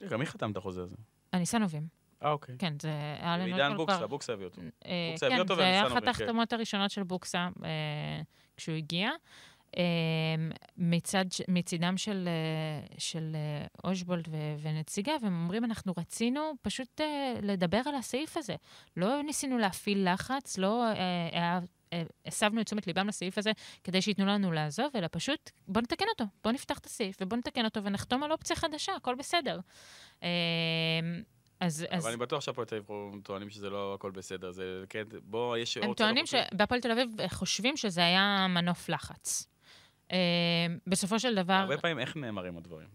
[0.00, 0.96] רגע, מי חתם את החוזה הזה?
[1.32, 1.88] הניסנובים.
[2.22, 2.54] אה, אוקיי.
[2.58, 4.06] כן, זה אלן עידן אושבולט בוקסה.
[4.06, 4.60] בוקסה הביא אותו.
[4.86, 6.08] אה, בוקסה הביא כן, אותו זה היה אחת כן.
[6.08, 8.22] ההחתמות הראשונות של בוקסה אה,
[8.56, 9.10] כשהוא הגיע.
[9.76, 9.82] אה,
[10.76, 17.34] מצד, מצידם של, אה, של אה, אושבולד ו- ונציגיו, הם אומרים, אנחנו רצינו פשוט אה,
[17.42, 18.54] לדבר על הסעיף הזה.
[18.96, 20.84] לא ניסינו להפעיל לחץ, לא
[22.26, 23.50] הסבנו את תשומת ליבם לסעיף הזה
[23.84, 27.64] כדי שייתנו לנו לעזוב, אלא פשוט בוא נתקן אותו, בוא נפתח את הסעיף ובוא נתקן
[27.64, 29.60] אותו ונחתום על אופציה חדשה, הכל בסדר.
[30.22, 30.28] אה,
[31.60, 34.50] אז, אז אבל אני בטוח שהפועל תל אביב טוענים שזה לא הכל בסדר.
[34.50, 35.76] זה כן, בוא, יש...
[35.76, 36.40] הם לא טוענים חוקית.
[36.52, 39.55] שבהפועל תל אביב חושבים שזה היה מנוף לחץ.
[40.12, 41.52] אה, בסופו של דבר...
[41.52, 42.88] הרבה פעמים איך נאמרים הדברים.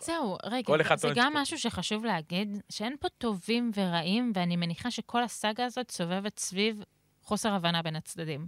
[0.00, 1.32] זהו, רגע, זה גם.
[1.36, 6.82] משהו שחשוב להגיד, שאין פה טובים ורעים, ואני מניחה שכל הסאגה הזאת סובבת סביב
[7.22, 8.46] חוסר הבנה בין הצדדים.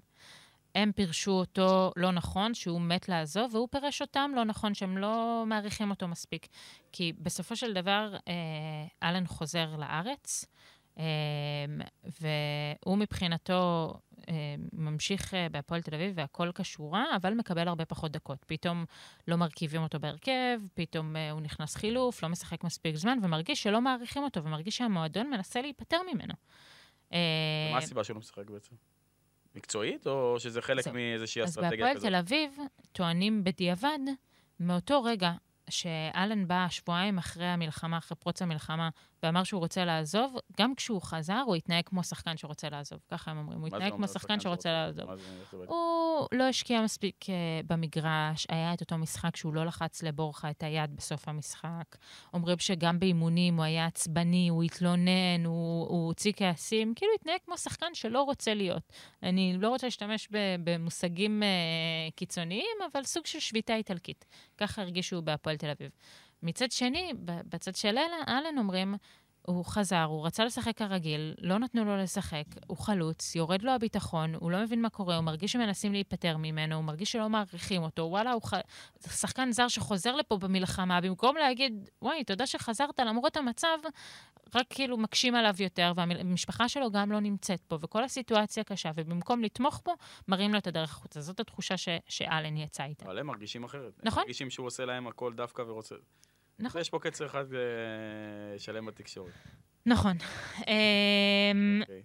[0.75, 5.45] הם פירשו אותו לא נכון, שהוא מת לעזוב, והוא פירש אותם לא נכון, שהם לא
[5.47, 6.47] מעריכים אותו מספיק.
[6.93, 10.45] כי בסופו של דבר, אה, אלן חוזר לארץ,
[12.21, 13.95] והוא מבחינתו
[14.29, 14.35] אה,
[14.73, 18.45] ממשיך אה, בהפועל תל אביב והכל כשורה, אבל מקבל הרבה פחות דקות.
[18.47, 18.85] פתאום
[19.29, 23.81] לא מרכיבים אותו בהרכב, פתאום אה, הוא נכנס חילוף, לא משחק מספיק זמן, ומרגיש שלא
[23.81, 26.35] מעריכים אותו, ומרגיש שהמועדון מנסה להיפטר ממנו.
[27.13, 27.19] אה,
[27.73, 28.75] מה הסיבה שהוא לא משחק בעצם?
[29.55, 30.95] מקצועית, או שזה חלק זהו.
[30.95, 32.09] מאיזושהי אז אסטרטגיה בהפועל כזאת?
[32.09, 32.59] תל אביב
[32.93, 33.99] טוענים בדיעבד,
[34.61, 35.33] מאותו רגע
[35.71, 38.89] שאלן בא שבועיים אחרי המלחמה, אחרי פרוץ המלחמה,
[39.23, 42.99] ואמר שהוא רוצה לעזוב, גם כשהוא חזר, הוא התנהג כמו שחקן שרוצה לעזוב.
[43.11, 45.11] ככה הם אומרים, הוא התנהג כמו שחקן שרוצה לעזוב.
[45.53, 47.29] הוא לא השקיע מספיק uh,
[47.67, 51.97] במגרש, היה את אותו משחק שהוא לא לחץ לבורחה את היד בסוף המשחק.
[52.35, 57.95] אומרים שגם באימונים הוא היה עצבני, הוא התלונן, הוא, הוציא כעסים, כאילו התנהג כמו שחקן
[57.95, 58.93] שלא רוצה להיות.
[59.23, 60.29] אני לא רוצה להשתמש
[60.65, 64.25] במושגים uh, קיצוניים, אבל סוג של שביתה איטלקית.
[64.59, 65.91] ככה הרגישו בהפועל תל אביב.
[66.43, 68.95] מצד שני, בצד של אלן, אלן אומרים,
[69.49, 74.35] הוא חזר, הוא רצה לשחק כרגיל, לא נתנו לו לשחק, הוא חלוץ, יורד לו הביטחון,
[74.35, 78.03] הוא לא מבין מה קורה, הוא מרגיש שמנסים להיפטר ממנו, הוא מרגיש שלא מעריכים אותו,
[78.03, 78.53] וואלה, הוא ח...
[79.09, 83.79] שחקן זר שחוזר לפה במלחמה, במקום להגיד, וואי, תודה שחזרת למרות המצב,
[84.55, 89.43] רק כאילו מקשים עליו יותר, והמשפחה שלו גם לא נמצאת פה, וכל הסיטואציה קשה, ובמקום
[89.43, 89.93] לתמוך בו,
[90.29, 91.21] מרים לו את הדרך החוצה.
[91.21, 91.89] זאת התחושה ש...
[92.09, 93.05] שאלן יצא איתה.
[93.05, 94.01] אבל הם מרגישים אחרת.
[94.05, 94.21] נכון.
[94.21, 95.95] הם מרגישים שהוא עושה להם הכל דווקא ורוצה...
[96.59, 96.81] נכון.
[96.81, 97.59] יש פה קצר אחד אה,
[98.59, 99.33] שלם בתקשורת.
[99.87, 100.17] נכון.
[100.67, 102.03] אמ, אוקיי.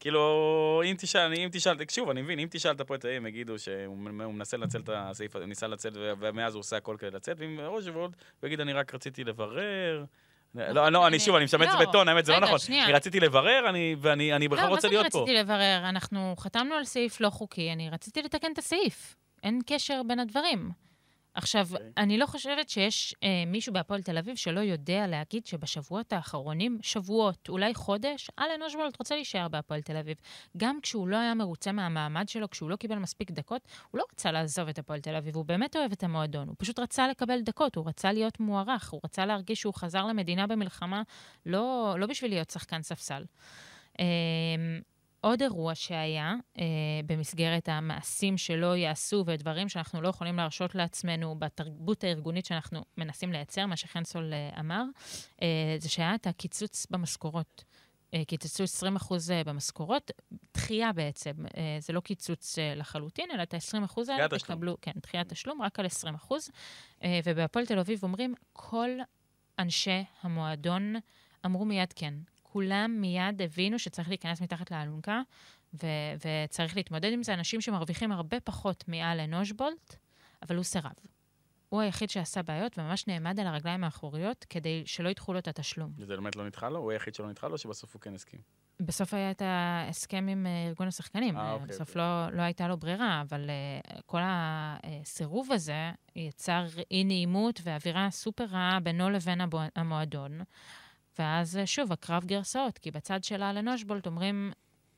[0.00, 3.86] כאילו, אם תשאל, אם תשאל, שוב, אני מבין, אם תשאל את הפועל הם יגידו שהוא
[4.24, 7.60] הוא מנסה לנצל את הסעיף, הזה, ניסה לצאת, ומאז הוא עושה הכל כדי לצאת, ואם
[7.66, 10.04] רוז'וולד, הוא יגיד, אני רק רציתי לברר,
[10.54, 12.58] לא, לא, אני שוב, אני משמץ לא, בטון, האמת, זה לא נכון.
[12.84, 15.18] אני רציתי לברר, אני- ואני אני בכלל לא, מה רוצה זה להיות פה.
[15.22, 15.88] רציתי לברר?
[15.88, 19.16] אנחנו חתמנו על סעיף לא חוקי, אני רציתי לתקן את הסעיף.
[19.42, 20.70] אין קשר בין הדברים.
[21.34, 21.90] עכשיו, אוקיי.
[21.96, 27.48] אני לא חושבת שיש אה, מישהו בהפועל תל אביב שלא יודע להגיד שבשבועות האחרונים, שבועות,
[27.48, 30.16] אולי חודש, אלן אושבולט רוצה להישאר בהפועל תל אביב.
[30.56, 34.32] גם כשהוא לא היה מרוצה מהמעמד שלו, כשהוא לא קיבל מספיק דקות, הוא לא רצה
[34.32, 36.48] לעזוב את הפועל תל אביב, הוא באמת אוהב את המועדון.
[36.48, 40.46] הוא פשוט רצה לקבל דקות, הוא רצה להיות מוערך, הוא רצה להרגיש שהוא חזר למדינה
[40.46, 41.02] במלחמה,
[41.46, 43.24] לא, לא בשביל להיות שחקן ספסל.
[44.00, 44.04] אה,
[45.22, 46.64] עוד אירוע שהיה אה,
[47.06, 53.66] במסגרת המעשים שלא ייעשו ודברים שאנחנו לא יכולים להרשות לעצמנו בתרבות הארגונית שאנחנו מנסים לייצר,
[53.66, 54.82] מה שחנסול אה, אמר,
[55.42, 57.64] אה, זה שהיה את הקיצוץ במשכורות.
[58.14, 60.10] אה, קיצצו 20 אחוז במשכורות,
[60.54, 64.28] דחייה בעצם, אה, זה לא קיצוץ אה, לחלוטין, אלא את ה-20 אחוז האלה.
[64.54, 66.50] תקבלו, כן, דחיית תשלום רק על 20 אחוז.
[67.04, 68.90] אה, ובהפועל תל אביב אומרים, כל
[69.58, 70.94] אנשי המועדון
[71.46, 72.14] אמרו מיד כן.
[72.52, 75.22] כולם מיד הבינו שצריך להיכנס מתחת לאלונקה,
[75.82, 75.86] ו-
[76.46, 77.34] וצריך להתמודד עם זה.
[77.34, 79.96] אנשים שמרוויחים הרבה פחות מאלן אושבולט,
[80.42, 80.92] אבל הוא סירב.
[81.68, 85.92] הוא היחיד שעשה בעיות וממש נעמד על הרגליים האחוריות כדי שלא ידחו לו את התשלום.
[85.98, 86.78] וזה באמת לא נדחה לו?
[86.78, 88.40] הוא היחיד שלא נדחה לו, שבסוף הוא כן הסכים.
[88.80, 91.36] בסוף היה את ההסכם עם אה, ארגון השחקנים.
[91.36, 92.02] אה, אה, אוקיי, בסוף אוקיי.
[92.02, 98.80] לא, לא הייתה לו ברירה, אבל אה, כל הסירוב הזה יצר אי-נעימות ואווירה סופר רעה
[98.80, 99.40] בינו לבין
[99.76, 100.40] המועדון.
[101.18, 104.52] ואז אה, שוב, הקרב גרסאות, כי בצד של אלן אושבולט אומרים,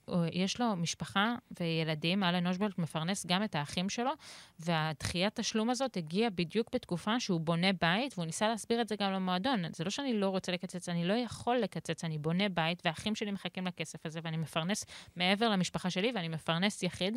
[0.05, 4.11] הוא- יש לו משפחה וילדים, אלן אושבולט מפרנס גם את האחים שלו,
[4.59, 9.13] והדחיית תשלום הזאת הגיעה בדיוק בתקופה שהוא בונה בית, והוא ניסה להסביר את זה גם
[9.13, 9.63] למועדון.
[9.73, 13.31] זה לא שאני לא רוצה לקצץ, אני לא יכול לקצץ, אני בונה בית, והאחים שלי
[13.31, 14.85] מחכים לכסף הזה, ואני מפרנס
[15.17, 17.17] מעבר למשפחה שלי, ואני מפרנס יחיד.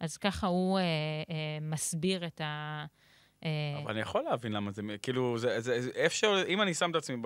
[0.00, 2.84] אז ככה הוא אה, אה, מסביר את ה...
[3.44, 6.24] אה, אבל אני יכול להבין למה זה, כאילו, זה, זה, זה ש...
[6.24, 7.16] אם אני שם את עצמי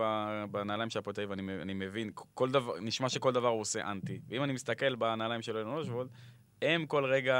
[0.51, 3.91] בנעליים של הפועל תל אביב, אני, אני מבין, כל דבר, נשמע שכל דבר הוא עושה
[3.91, 4.21] אנטי.
[4.29, 6.09] ואם אני מסתכל בנעליים של אלון אושבולד,
[6.63, 7.35] הם כל רגע...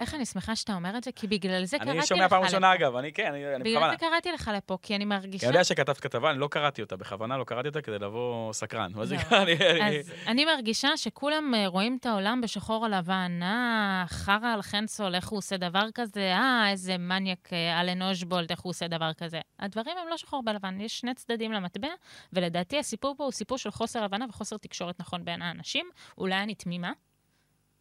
[0.00, 2.42] איך אני שמחה שאתה אומר את זה, כי בגלל זה קראתי לך אני שומע פעם
[2.42, 2.84] ראשונה, לפה.
[2.84, 3.92] אגב, אני כן, אני, אני בגלל בכוונה.
[3.92, 5.46] זה קראתי לך לפה, כי אני אני מרגישה...
[5.46, 8.92] יודע שכתבת כתבה, אני לא קראתי אותה, בכוונה לא קראתי אותה כדי לבוא סקרן.
[9.32, 13.40] אני- אני- אז אני מרגישה שכולם אה, רואים את העולם בשחור על לבן.
[13.42, 16.20] אה, חרא על חנסול, איך הוא עושה דבר כזה?
[16.32, 19.40] אה, איזה מניאק אה, אלן אושבולד, איך הוא עושה דבר כזה.
[19.58, 21.88] הדברים הם לא שחור בלבן, יש שני צדדים למטבע,
[22.32, 25.86] ולדעתי הסיפור פה הוא סיפור של חוסר הבנה וחוסר תקשורת נכון בין האנשים.
[26.18, 26.92] אולי אני תמימה,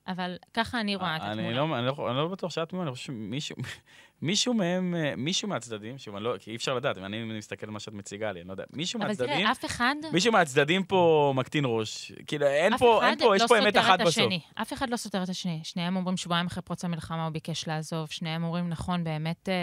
[0.07, 1.55] אבל ככה אני רואה את אני התמונה.
[1.55, 3.55] לא, אני, לא, אני לא בטוח שאת תמימה, אני חושב שמישהו
[4.21, 7.79] מישהו מהם, מישהו מהצדדים, שוב, אני לא, כי אי אפשר לדעת, אני מסתכל על מה
[7.79, 9.95] שאת מציגה לי, אני לא יודע, מישהו אבל מהצדדים, תראה, אף אחד...
[10.13, 12.11] מישהו מהצדדים פה מקטין ראש.
[12.27, 14.25] כאילו, אין פה, אחד אין פה, יש לא פה אמת אחת בסוף.
[14.55, 15.59] אף אחד לא סותר את השני.
[15.63, 18.09] שניהם אומרים שבועיים אחרי פרוץ המלחמה הוא ביקש לעזוב.
[18.09, 19.53] שניהם אומרים, נכון, באמת אה,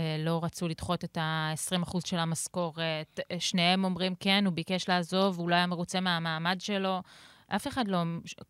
[0.00, 3.20] אה, לא רצו לדחות את ה-20% של המשכורת.
[3.30, 7.02] אה, שניהם אומרים, כן, הוא ביקש לעזוב, הוא לא היה מרוצה מהמעמד שלו.
[7.46, 8.02] אף אחד לא...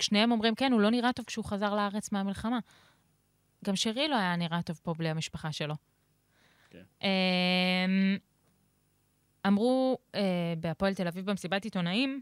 [0.02, 2.58] שניהם אומרים, כן, הוא לא נראה טוב כשהוא חזר לארץ מהמלחמה.
[3.64, 5.74] גם שרי לא היה נראה טוב פה בלי המשפחה שלו.
[6.70, 6.82] כן.
[7.02, 8.16] אמ,
[9.46, 12.20] אמרו אה, בהפועל תל אביב במסיבת עיתונאים,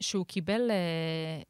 [0.00, 0.76] שהוא קיבל אה,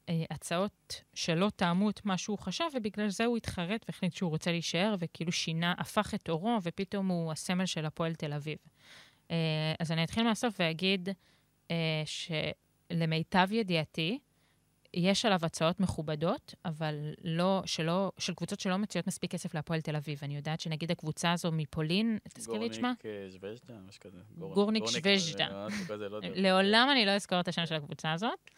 [0.09, 4.51] אה, הצעות שלא תאמו את מה שהוא חשב, ובגלל זה הוא התחרט והחליט שהוא רוצה
[4.51, 8.59] להישאר, וכאילו שינה, הפך את עורו, ופתאום הוא הסמל של הפועל תל אביב.
[9.31, 11.09] אה, אז אני אתחיל מהסוף ואגיד
[11.70, 12.03] אה,
[12.90, 14.18] שלמיטב ידיעתי,
[14.94, 19.96] יש עליו הצעות מכובדות, אבל לא, שלא, של קבוצות שלא מציעות מספיק כסף להפועל תל
[19.96, 20.18] אביב.
[20.22, 22.92] אני יודעת שנגיד הקבוצה הזו מפולין, תזכיר לי את שמה?
[23.03, 24.18] גורניק אה, זווז'דה, משהו כזה.
[24.38, 24.83] גור- גורניק
[25.88, 26.18] כזה, לא.
[26.35, 28.50] לעולם אני לא אזכור את השם של הקבוצה הזאת.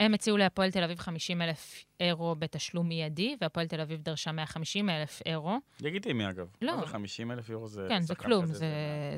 [0.00, 4.90] הם הציעו להפועל תל אביב 50 אלף אירו בתשלום מיידי, והפועל תל אביב דרשה 150
[4.90, 5.58] אלף אירו.
[5.80, 6.48] לגיטימי, אגב.
[6.62, 6.76] לא.
[6.76, 7.86] מה זה 50 אלף יורו זה...
[7.88, 8.68] כן, זה כלום, כזה, זה,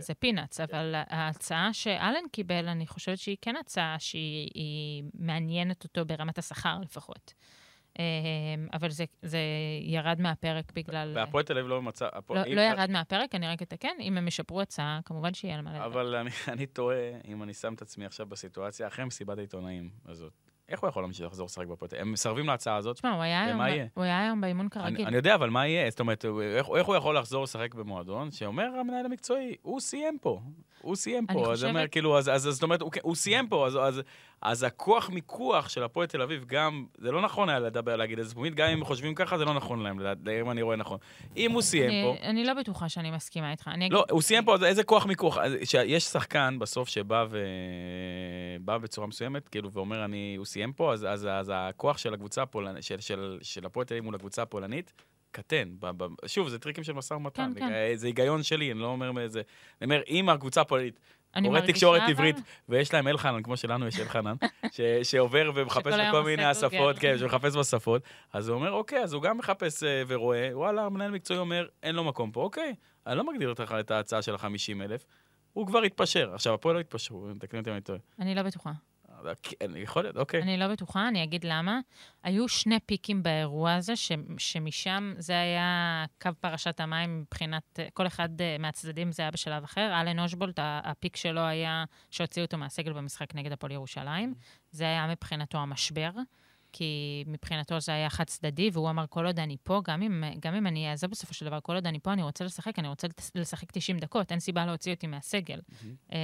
[0.01, 6.05] זה פינאץ, אבל ההצעה שאלן קיבל, אני חושבת שהיא כן הצעה שהיא היא מעניינת אותו
[6.05, 7.35] ברמת השכר לפחות.
[7.99, 8.03] אמ,
[8.73, 9.39] אבל זה, זה
[9.83, 11.13] ירד מהפרק בגלל...
[11.15, 12.09] והפועל תל אביב לא מצא...
[12.13, 13.89] הפועל- לא, אם- לא ירד מהפרק, אני רק אתקן.
[14.01, 15.87] אם הם ישפרו הצעה, כמובן שיהיה על מה לדבר.
[15.87, 16.97] אבל אני, אני תוהה,
[17.29, 20.33] אם אני שם את עצמי עכשיו בסיטואציה, אחרי מסיבת העיתונאים הזאת,
[20.69, 21.91] איך הוא יכול להמשיך לחזור לשחק בפועל?
[21.99, 22.97] הם מסרבים להצעה הזאת.
[22.97, 25.07] תשמע, הוא היה היום באימון אני, כרגיל.
[25.07, 25.91] אני יודע, אבל מה יהיה?
[25.91, 26.25] זאת אומרת,
[26.57, 30.41] איך, הוא יכול לחזור לשחק במועדון שאומר המנהל המקצועי, הוא סיים פה,
[30.83, 31.53] הוא סיים אני פה.
[31.53, 34.03] אז חושבת- כאילו, אז, זאת אומרת, הוא, הוא סיים פה, אז,
[34.47, 38.29] אז, הכוח מיקוח של הפועל תל אביב גם, זה לא נכון היה לדבר, להגיד את
[38.29, 40.01] זה פומית, גם אם חושבים ככה, זה לא נכון להם,
[40.41, 40.99] אם אני רואה נכון.
[41.37, 42.29] אם הוא סיים אני, פה...
[42.29, 43.69] אני לא בטוחה שאני מסכימה איתך.
[43.69, 43.93] אני אגיד...
[43.93, 45.39] לא, הוא סיים פה, אז איזה כוח מיקוח?
[45.65, 47.45] שיש שחקן בסוף שבא ו...
[48.61, 52.43] בא בצורה מסוימת, כאילו, ואומר, אני, הוא סיים פה, אז, אז, אז הכוח של הקבוצה
[52.43, 54.93] הפולנית, של, של, של הפועל תל אביב מול הקבוצה הפולנית,
[55.31, 55.69] קטן.
[55.81, 57.53] ב- ב- שוב, זה טריקים של משא ומתן.
[57.57, 57.95] כן, כן.
[57.95, 59.43] זה היגיון שלי, אני לא אומר איזה...
[59.81, 61.01] אני אומר, אם הקבוצה הפוליטית
[61.37, 62.37] אני מרגישה, תקשורת אבל- עברית,
[62.69, 64.35] ויש להם אלחנן, כמו שלנו יש אלחנן,
[64.73, 66.45] ש- שעובר ומחפש בכל מיני.
[66.45, 70.83] השפות, כן, שמחפש בשפות, אז הוא אומר, אוקיי, אז הוא גם מחפש אה, ורואה, וואלה,
[70.83, 72.75] המנהל מקצועי אומר, אין לו מקום פה, אוקיי,
[73.07, 74.47] אני לא מגדיר לך את ההצעה של ה-50
[74.85, 75.07] אלף,
[75.53, 76.35] הוא כבר התפשר.
[76.35, 77.99] עכשיו, הפועל לא התפשרו, תקני אותי אם אני טועה.
[78.19, 78.71] אני לא בטוחה.
[79.77, 80.43] יכול להיות, אוקיי.
[80.43, 81.81] אני לא בטוחה, אני אגיד למה.
[82.23, 88.41] היו שני פיקים באירוע הזה, ש, שמשם זה היה קו פרשת המים מבחינת, כל אחד
[88.41, 90.01] אה, מהצדדים זה היה בשלב אחר.
[90.01, 94.35] אלן אושבולט, הפיק שלו היה שהוציאו אותו מהסגל במשחק נגד הפועל ירושלים.
[94.71, 96.11] זה היה מבחינתו המשבר.
[96.77, 100.55] כי מבחינתו זה היה חד צדדי, והוא אמר, כל עוד אני פה, גם אם, גם
[100.55, 103.07] אם אני אעזוב בסופו של דבר, כל עוד אני פה, אני רוצה לשחק, אני רוצה
[103.35, 105.61] לשחק 90 דקות, אין סיבה להוציא אותי מהסגל.
[106.13, 106.19] אה,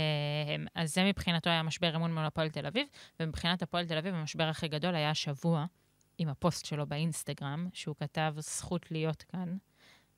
[0.75, 2.87] אז זה מבחינתו היה משבר אמון מול הפועל תל אביב,
[3.21, 5.65] ומבחינת הפועל תל אביב, המשבר הכי גדול היה השבוע,
[6.19, 9.57] עם הפוסט שלו באינסטגרם, שהוא כתב זכות להיות כאן,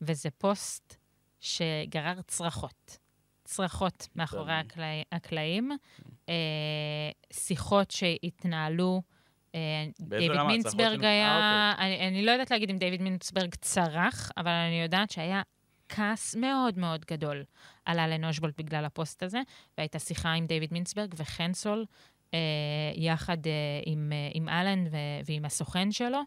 [0.00, 0.96] וזה פוסט
[1.40, 2.98] שגרר צרחות.
[3.44, 4.52] צרחות מאחורי
[5.12, 5.70] הקלעים,
[6.28, 6.34] אה,
[7.32, 9.02] שיחות שהתנהלו.
[9.54, 9.60] אה,
[10.00, 10.30] דיוויד?
[10.46, 15.10] מינצברג של- היה, אני, אני לא יודעת להגיד אם דיוויד מינצברג צרח, אבל אני יודעת
[15.10, 15.42] שהיה
[15.88, 17.44] כעס מאוד מאוד גדול
[17.84, 19.40] על אלן אושבולט בגלל הפוסט הזה,
[19.78, 21.84] והייתה שיחה עם דיוויד מינצברג וחנסול,
[22.34, 22.38] אה,
[22.94, 23.52] יחד אה,
[23.86, 26.22] עם, אה, עם אלן ו- ועם הסוכן שלו, אה,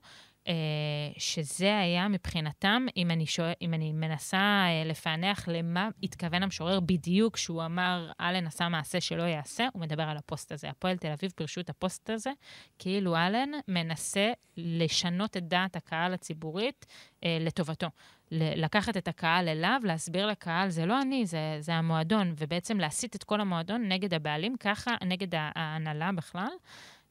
[1.17, 7.33] שזה היה מבחינתם, אם אני, שואל, אם אני מנסה אה, לפענח למה התכוון המשורר בדיוק
[7.33, 10.69] כשהוא אמר, אלן עשה מעשה שלא יעשה, הוא מדבר על הפוסט הזה.
[10.69, 12.31] הפועל תל אביב פירשו את הפוסט הזה,
[12.79, 16.85] כאילו אלן מנסה לשנות את דעת הקהל הציבורית
[17.23, 17.87] אה, לטובתו.
[18.31, 23.23] לקחת את הקהל אליו, להסביר לקהל, זה לא אני, זה, זה המועדון, ובעצם להסיט את
[23.23, 26.47] כל המועדון נגד הבעלים, ככה, נגד ההנהלה בכלל.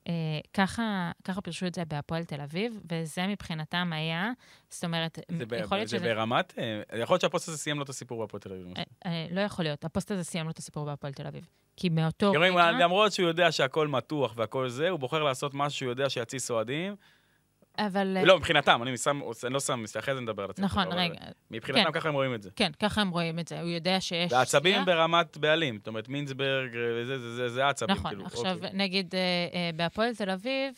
[0.08, 0.12] אה,
[0.54, 4.30] ככה, ככה פירשו את זה בהפועל תל אביב, וזה מבחינתם היה,
[4.70, 6.14] זאת אומרת, זה יכול להיות זה שזה...
[6.14, 6.54] ברמת...
[6.58, 8.66] אה, יכול להיות שהפוסט הזה סיים לו את הסיפור בהפועל תל אביב.
[9.06, 11.48] אה, לא יכול להיות, הפוסט הזה סיים לו את הסיפור בהפועל תל אביב.
[11.76, 12.72] כי מאותו רגע...
[12.72, 16.96] למרות שהוא יודע שהכל מתוח והכל זה, הוא בוחר לעשות משהו שהוא יודע שיתסיס אוהדים.
[17.78, 18.16] אבל...
[18.24, 20.64] לא, מבחינתם, אני שם- אני לא שם, אחרי זה נדבר על עצמי.
[20.64, 21.14] נכון, רגע.
[21.50, 21.92] מבחינתם כן.
[21.92, 22.50] ככה הם רואים את זה.
[22.56, 23.60] כן, ככה הם רואים את זה.
[23.60, 24.32] הוא יודע שיש...
[24.32, 24.80] והעצבים שיח.
[24.80, 25.76] הם ברמת בעלים.
[25.78, 28.26] זאת אומרת, מינסברג, וזה, זה- זה- זה העצבים, נכון, כאילו.
[28.26, 28.70] עכשיו, אוקיי.
[28.72, 29.20] נגיד אה,
[29.54, 30.74] אה, בהפועל תל אביב,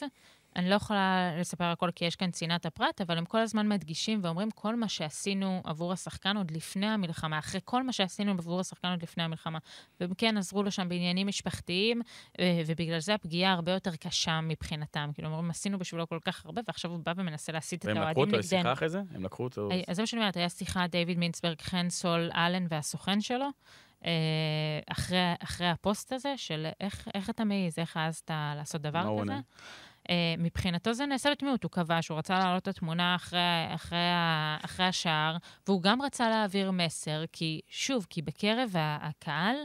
[0.56, 4.20] אני לא יכולה לספר הכל כי יש כאן צנעת הפרט, אבל הם כל הזמן מדגישים
[4.22, 8.88] ואומרים כל מה שעשינו עבור השחקן עוד לפני המלחמה, אחרי כל מה שעשינו עבור השחקן
[8.88, 9.58] עוד לפני המלחמה.
[10.00, 12.02] והם כן עזרו לו שם בעניינים משפחתיים,
[12.40, 15.10] אה, ובגלל זה הפגיעה הרבה יותר קשה מבחינתם.
[15.14, 18.04] כאילו, אומרים, עשינו בשבילו כל כך הרבה, ועכשיו הוא בא ומנסה להסיט את והם לקחו
[18.04, 18.72] האוהדים אותו לשיחה נגדנו.
[18.72, 19.02] אחרי זה?
[19.14, 19.70] הם לקחו אותו...
[19.70, 23.48] אה, אז זה מה שאני אומרת, היה שיחה דיוויד מינסברג, חן סול, אלן והסוכן שלו,
[24.04, 24.10] אה,
[24.86, 29.34] אחרי, אחרי הפוסט הזה, של איך, איך אתה מעז, איך העזת לעשות דבר כזה.
[30.10, 33.98] אה, מבחינתו זה נעשה בתמימות, הוא קבע שהוא רצה להעלות את התמונה אחרי, אחרי,
[34.64, 39.56] אחרי השער, והוא גם רצה להעביר מסר, כי שוב, כי בקרב הקהל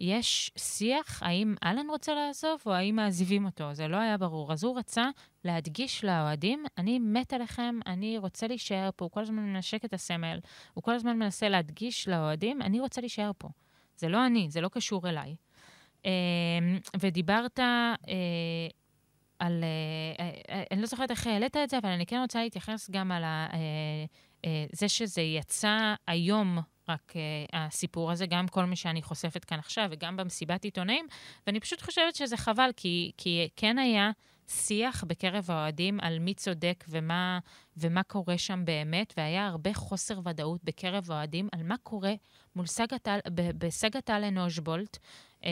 [0.00, 4.52] יש שיח האם אלן רוצה לעזוב או האם מעזיבים אותו, זה לא היה ברור.
[4.52, 5.08] אז הוא רצה
[5.44, 10.40] להדגיש לאוהדים, אני מת עליכם, אני רוצה להישאר פה, הוא כל הזמן מנשק את הסמל,
[10.74, 13.48] הוא כל הזמן מנסה להדגיש לאוהדים, אני רוצה להישאר פה.
[13.96, 15.36] זה לא אני, זה לא קשור אליי.
[16.06, 16.10] אה,
[17.00, 17.94] ודיברת אה,
[19.40, 19.64] על...
[19.64, 23.12] אה, אה, אני לא זוכרת איך העלית את זה, אבל אני כן רוצה להתייחס גם
[23.12, 23.58] על ה, אה,
[24.44, 29.58] אה, זה שזה יצא היום, רק אה, הסיפור הזה, גם כל מה שאני חושפת כאן
[29.58, 31.06] עכשיו, וגם במסיבת עיתונאים,
[31.46, 34.10] ואני פשוט חושבת שזה חבל, כי, כי כן היה
[34.48, 37.38] שיח בקרב האוהדים על מי צודק ומה,
[37.76, 42.14] ומה קורה שם באמת, והיה הרבה חוסר ודאות בקרב האוהדים על מה קורה
[42.56, 44.98] מול סגת, אל- ב- בסגת אלן אושבולט,
[45.44, 45.50] אה,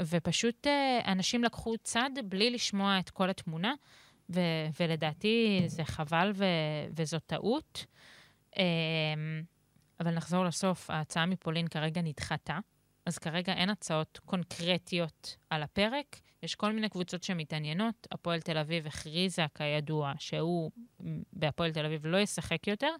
[0.00, 3.74] ופשוט אה, אנשים לקחו צד בלי לשמוע את כל התמונה,
[4.30, 6.44] ו- ולדעתי זה חבל ו-
[6.96, 7.86] וזו טעות.
[8.58, 8.64] אה,
[10.00, 12.58] אבל נחזור לסוף, ההצעה מפולין כרגע נדחתה,
[13.06, 16.20] אז כרגע אין הצעות קונקרטיות על הפרק.
[16.42, 18.06] יש כל מיני קבוצות שמתעניינות.
[18.12, 20.70] הפועל תל אביב הכריזה, כידוע, שהוא
[21.32, 22.90] בהפועל תל אביב לא ישחק יותר,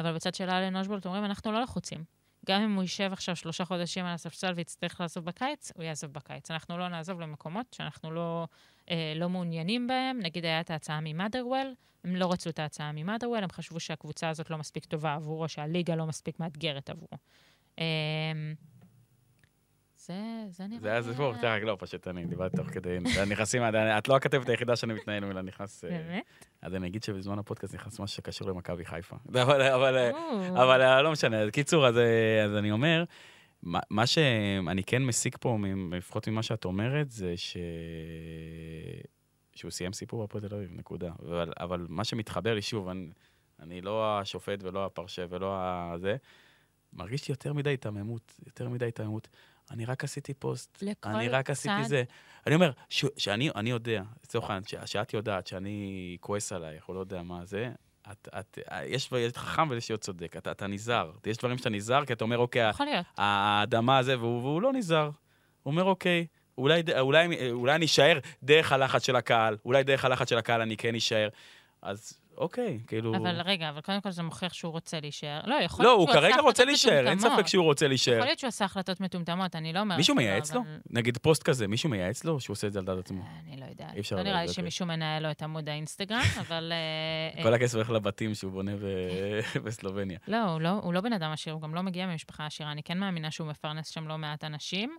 [0.00, 2.17] אבל בצד של אלן אושבולט אומרים, אנחנו לא לחוצים.
[2.48, 6.50] גם אם הוא יישב עכשיו שלושה חודשים על הספסל ויצטרך לעזוב בקיץ, הוא יעזוב בקיץ.
[6.50, 8.46] אנחנו לא נעזוב למקומות שאנחנו לא,
[8.90, 10.18] אה, לא מעוניינים בהם.
[10.22, 14.50] נגיד, היה את ההצעה ממאדרוול, הם לא רצו את ההצעה ממאדרוול, הם חשבו שהקבוצה הזאת
[14.50, 17.18] לא מספיק טובה עבורו, שהליגה לא מספיק מאתגרת עבורו.
[17.78, 17.84] אה,
[20.08, 20.80] זה, זה נראה...
[20.80, 22.98] זה היה סיפור, תראה, לא, פשוט אני דיברתי תוך כדי,
[23.30, 23.62] נכנסים,
[23.98, 25.84] את לא הכתבת היחידה שאני מתנהל נכנס...
[25.84, 26.46] אה, באמת?
[26.62, 29.16] אז אני אגיד שבזמן הפודקאסט נכנס משהו שקשור למכבי חיפה.
[29.28, 29.62] אבל.
[30.52, 33.04] אבל אה, לא משנה, קיצור, אז, אה, אני אומר,
[33.62, 35.58] מה, שאני כן מסיק פה,
[35.92, 37.56] לפחות ממה שאת אומרת, זה ש...
[39.54, 41.12] שהוא סיים סיפור בהפועל תל אביב, נקודה.
[41.22, 43.10] אבל, אבל מה שמתחבר לי, שוב, אני,
[43.60, 46.16] אני לא השופט ולא הפרשה ולא הזה.
[46.92, 49.28] מרגיש לי יותר מדי היתממות, יותר מדי היתממות.
[49.70, 51.88] אני רק עשיתי פוסט, אני רק עשיתי צד.
[51.88, 52.02] זה.
[52.46, 57.00] אני אומר, ש- שאני אני יודע, לצורך העניין, שאת יודעת שאני כועס עלייך, או לא
[57.00, 57.70] יודע מה זה,
[58.12, 61.12] את, את, יש יש חכם ויש להיות צודק, אתה, אתה נזהר.
[61.26, 62.70] יש דברים שאתה נזהר, כי אתה אומר, אוקיי.
[63.16, 65.10] האדמה הזה, והוא, והוא לא נזהר.
[65.62, 66.26] הוא אומר, אוקיי,
[66.58, 70.76] אולי, אולי, אולי אני אשאר דרך הלחץ של הקהל, אולי דרך הלחץ של הקהל אני
[70.76, 71.28] כן אשאר.
[71.82, 73.16] אז אוקיי, כאילו...
[73.16, 75.40] אבל רגע, אבל קודם כל זה מוכיח שהוא רוצה להישאר.
[75.44, 77.38] לא, יכול לא, להיות הוא שהוא עשה כרגע החלטות רוצה להישאר, אין מטומטמות.
[77.38, 78.14] ספק שהוא רוצה להישאר.
[78.14, 79.98] יכול להיות שהוא עשה החלטות מטומטמות, אני לא אומרת...
[79.98, 80.60] מישהו מייעץ לו?
[80.90, 83.22] נגיד פוסט כזה, מישהו מייעץ לו שהוא עושה את זה על דעת עצמו?
[83.46, 83.94] אני לא יודעת.
[83.94, 84.54] אי אפשר לא נראה לי אוקיי.
[84.54, 86.72] שמישהו מנהל לו את עמוד האינסטגרם, אבל...
[87.36, 90.18] אה, כל הכסף הולך לבתים שהוא בונה ב- בסלובניה.
[90.28, 92.72] לא, הוא לא, הוא לא בן אדם עשיר, הוא גם לא מגיע ממשפחה עשירה.
[92.72, 94.98] אני כן מאמינה שהוא מפרנס שם לא מעט אנשים.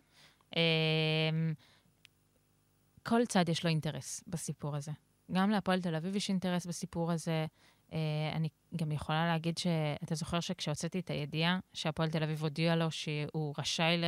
[3.04, 4.92] כל צד יש לו אינטרס בסיפור הזה.
[5.32, 7.46] גם להפועל תל אביב יש אינטרס בסיפור הזה.
[7.94, 7.98] אה,
[8.34, 13.54] אני גם יכולה להגיד שאתה זוכר שכשהוצאתי את הידיעה שהפועל תל אביב הודיעה לו שהוא
[13.58, 14.04] רשאי, ל...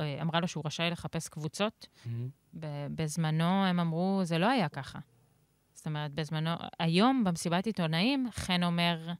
[0.00, 1.86] אה, אמרה לו שהוא רשאי לחפש קבוצות,
[2.54, 4.98] ב- בזמנו הם אמרו, זה לא היה ככה.
[5.74, 9.12] זאת אומרת, בזמנו, היום במסיבת עיתונאים, חן אומר,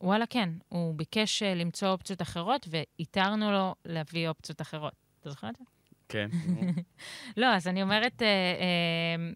[0.00, 4.92] וואלה, כן, הוא ביקש אה, למצוא אופציות אחרות, ואיתרנו לו להביא אופציות אחרות.
[5.20, 5.64] אתה זוכר את זה?
[6.08, 6.28] כן.
[7.36, 9.32] לא, אז אני אומרת, אה, אה,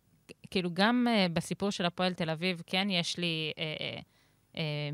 [0.52, 3.98] כאילו, גם אה, בסיפור של הפועל תל אביב, כן, יש לי, אה,
[4.56, 4.90] אה,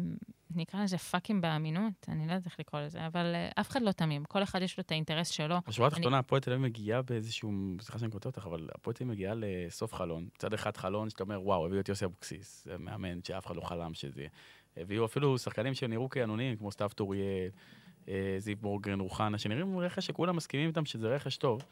[0.55, 4.25] נקרא לזה פאקים באמינות, אני לא יודעת איך לקרוא לזה, אבל אף אחד לא תמים,
[4.25, 5.57] כל אחד יש לו את האינטרס שלו.
[5.69, 9.05] בשורה אני- התחתונה, הפועל תל אביב מגיעה באיזשהו, סליחה שאני קוטע אותך, אבל הפועל תל
[9.05, 10.29] אביב מגיעה לסוף חלון.
[10.35, 13.95] מצד אחד חלון שאתה אומר, וואו, הביאו את יוסי אבוקסיס, מאמן שאף אחד לא חלם
[13.95, 14.31] שזה יהיה.
[14.77, 17.49] הביאו אפילו שחקנים שנראו כאנונים, כמו סתיו טוריאל,
[18.39, 21.63] זיו בורגרן, רוחנה, שנראים רכש שכולם מסכימים איתם שזה רכש טוב.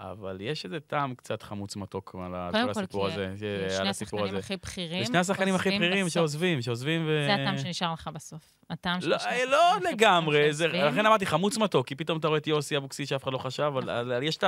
[0.00, 3.46] אבל יש איזה טעם קצת חמוץ מתוק על קודם כל כל, הסיפור כי- הזה, כי
[3.64, 4.38] על שני הסיפור השחקנים.
[4.38, 6.08] הכי בכירים ושני השחקנים הכי בכירים.
[6.08, 7.24] שעוזבים, שעוזבים ו...
[7.26, 8.42] זה הטעם שנשאר לך בסוף.
[8.70, 9.50] הטעם של לא, שני אה, השחקנים
[9.84, 10.84] לא לגמרי, זה- שעוזבים.
[10.84, 13.62] לכן אמרתי חמוץ מתוק, כי פתאום אתה רואה את יוסי אבוקסיס שאף אחד לא חשב,
[13.62, 14.44] אבל אבל יש את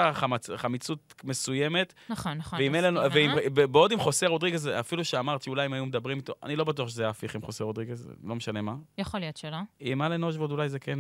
[0.55, 2.59] החמיצות מסוימת, נכון, נכון.
[2.59, 3.35] ואם אין לנו, מסכימה.
[3.35, 6.89] ואם- בעוד עם חוסה רודריגז, אפילו שאמרת שאולי אם היו מדברים איתו, אני לא בטוח
[6.89, 8.75] שזה הפיך עם חוסה רודריגז, לא משנה מה.
[8.99, 9.57] יכול להיות שלא.
[9.81, 10.99] עם אלן אושבורד אולי זה כן...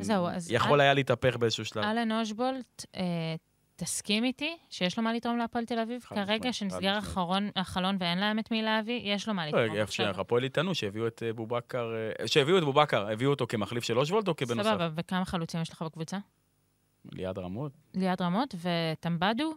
[0.00, 1.84] זהו, אז יכול היה להתהפך באיזשהו שלב.
[1.84, 3.02] אלן אושבולט, אה,
[3.76, 6.00] תסכים איתי שיש לו מה לתרום להפועל תל אביב?
[6.02, 6.98] כרגע, שנסגר.
[7.56, 9.62] החלון- ואין להם את מי להביא, יש לו מה לתרום.
[9.62, 10.14] לא, איפה עכשיו.
[10.14, 14.28] שהפועל יטענו שהביאו את אה, בובקר, אה, שהביאו את בובקר, הביאו אותו כמחליף של אושבולד
[14.28, 14.68] או כבנוסף?
[14.70, 16.18] סבבה, וכמה חלוצים יש לך בקבוצה?
[17.12, 17.72] ליד רמות.
[17.94, 19.54] ליעד רמות וטמבדו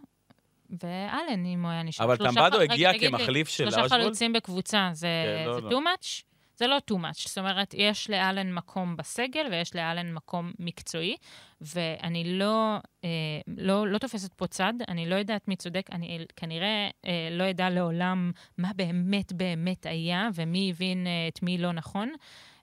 [0.70, 2.06] ואלן, אם הוא היה נשאר.
[2.06, 4.04] אבל שלושה טמבדו רגע, הגיע כמחליף של שלושה אושבולד?
[4.04, 5.70] חלוצים בקבוצה, זה כן, לא, לא.
[5.70, 6.24] too much?
[6.60, 7.28] זה לא too much.
[7.28, 11.16] זאת אומרת, יש לאלן מקום בסגל ויש לאלן מקום מקצועי,
[11.62, 13.10] ואני לא, אה,
[13.48, 17.70] לא, לא תופסת פה צד, אני לא יודעת מי צודק, אני כנראה אה, לא אדע
[17.70, 22.10] לעולם מה באמת באמת היה ומי הבין אה, את מי לא נכון,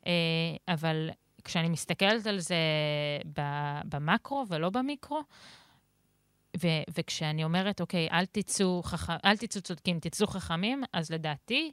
[0.06, 0.12] אה,
[0.68, 1.10] אבל
[1.44, 2.56] כשאני מסתכלת על זה
[3.84, 5.22] במקרו ולא במיקרו,
[6.56, 9.10] ו- וכשאני אומרת, אוקיי, אל תצאו, חכ...
[9.24, 11.72] אל תצאו צודקים, תצאו חכמים, אז לדעתי,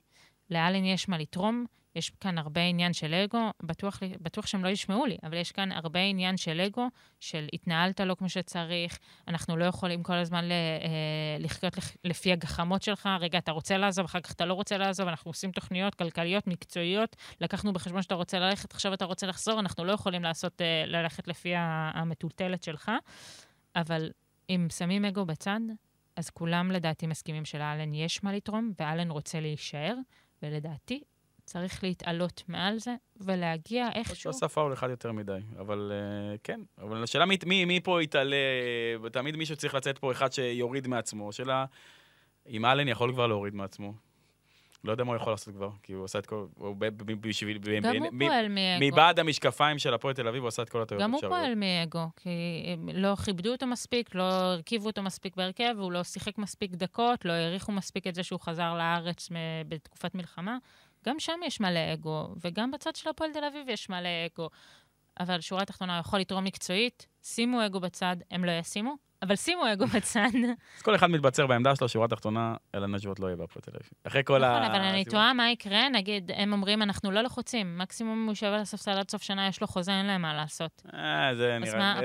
[0.50, 1.66] לאלן יש מה לתרום.
[1.96, 5.72] יש כאן הרבה עניין של אגו, בטוח, בטוח שהם לא ישמעו לי, אבל יש כאן
[5.72, 6.88] הרבה עניין של אגו,
[7.20, 12.32] של התנהלת לא כמו שצריך, אנחנו לא יכולים כל הזמן ל- אה, לחיות לח- לפי
[12.32, 15.96] הגחמות שלך, רגע, אתה רוצה לעזוב, אחר כך אתה לא רוצה לעזוב, אנחנו עושים תוכניות
[15.96, 20.62] כלכליות, מקצועיות, לקחנו בחשבון שאתה רוצה ללכת, עכשיו אתה רוצה לחזור, אנחנו לא יכולים לעשות,
[20.62, 22.92] אה, ללכת לפי המטולטלת שלך,
[23.76, 24.12] אבל
[24.50, 25.60] אם שמים אגו בצד,
[26.16, 29.96] אז כולם לדעתי מסכימים שלאלן יש מה לתרום, ואלן רוצה להישאר,
[30.44, 31.04] ולדעתי
[31.46, 34.30] צריך להתעלות מעל זה ולהגיע איכשהו.
[34.30, 36.62] עשה פאול אחד יותר מדי, אבל אה, כן.
[36.78, 38.36] אבל השאלה מי, מי, מי פה יתעלה,
[39.12, 41.30] תמיד מישהו צריך לצאת פה אחד שיוריד מעצמו.
[41.30, 41.66] השאלה,
[42.50, 43.94] אם אלן יכול כבר להוריד מעצמו.
[44.84, 46.46] לא יודע מה הוא יכול לעשות כבר, כי הוא עשה את כל...
[46.56, 46.76] הוא
[47.22, 47.58] בשביל...
[47.82, 48.86] גם הוא פועל מאגו.
[48.86, 51.22] מבעד המשקפיים של הפועל תל אביב, הוא עשה את כל הטעויות גם הוא.
[51.22, 52.30] פועל מאגו, כי
[52.68, 57.26] הם לא כיבדו אותו מספיק, לא הרכיבו אותו מספיק בהרכב, הוא לא שיחק מספיק דקות,
[57.26, 59.30] לא העריכו מספיק את זה שהוא חזר לארץ
[59.68, 60.58] בתקופת מלחמה.
[61.06, 64.50] גם שם יש מלא אגו, וגם בצד של הפועל תל אביב יש מלא אגו.
[65.20, 69.86] אבל שורה התחתונה, יכול לתרום מקצועית, שימו אגו בצד, הם לא ישימו, אבל שימו אגו
[69.96, 70.30] בצד.
[70.78, 73.90] אז כל אחד מתבצר בעמדה שלו, שורה תחתונה, אלן נג'וות לא יהיה בהפועל תל אביב.
[74.04, 74.60] אחרי כל ה...
[74.60, 75.06] נכון, אבל אני.
[75.06, 79.12] תוהה מה יקרה, נגיד, הם אומרים, אנחנו לא לחוצים, מקסימום הוא יושב על הספסל עד
[79.12, 80.82] סוף שנה, יש לו חוזה, אין להם מה לעשות.
[80.94, 81.96] אה, זה נשמע?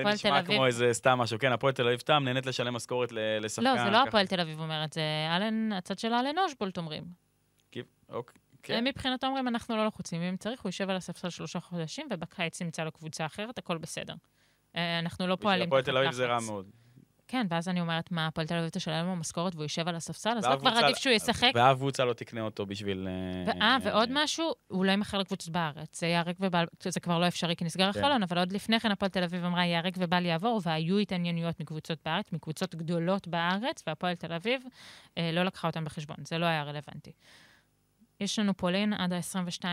[0.46, 1.38] כמו איזה סתם משהו.
[1.38, 3.68] כן, הפועל תל אביב סתם נהנית לשלם משכורת לשחקן.
[3.76, 4.02] לא, זה לא.
[4.02, 5.02] הפועל תל אביב אומר את זה,
[5.72, 7.28] הצד של אלן אושבולט אומרים.
[8.08, 8.78] אוקיי, כן.
[8.78, 12.62] הם מבחינתו אומרים, אנחנו לא לחוצים, אם צריך, הוא יושב על הספסל שלושה חודשים, ובקיץ
[12.62, 14.14] נמצא לו קבוצה אחרת, הכל בסדר.
[14.76, 16.38] אה, אנחנו לא בשביל פועלים הפועל תחת תל אביב זה רע.
[16.46, 16.70] מאוד.
[17.28, 20.38] כן, ואז אני אומרת, מה, הפועל תל אביב תשלם לו משכורת והוא יושב על הספסל?
[20.38, 21.50] אז לא כבר עדיף שהוא ישחק.
[21.54, 23.08] ואף קבוצה לא תקנה אותו בשביל...
[23.46, 26.00] אה, אה, ועוד משהו, הוא לא ימכר לקבוצות בארץ.
[26.00, 28.00] זה ייהרג ובל, זה כבר לא אפשרי כי נסגר כן.
[28.00, 31.98] החלון, אבל עוד לפני כן הפועל תל אביב אמרה, ייהרג ובל יעבור, והיו התעניינויות מקבוצות
[32.04, 34.62] בארץ, מקבוצות גדולות בארץ, והפועל תל אביב
[35.18, 36.16] אה, לא לקחה אותם בחשבון.
[36.24, 37.12] זה לא היה רלוונטי.
[38.20, 39.70] יש לנו פולין עד ה-22 אה,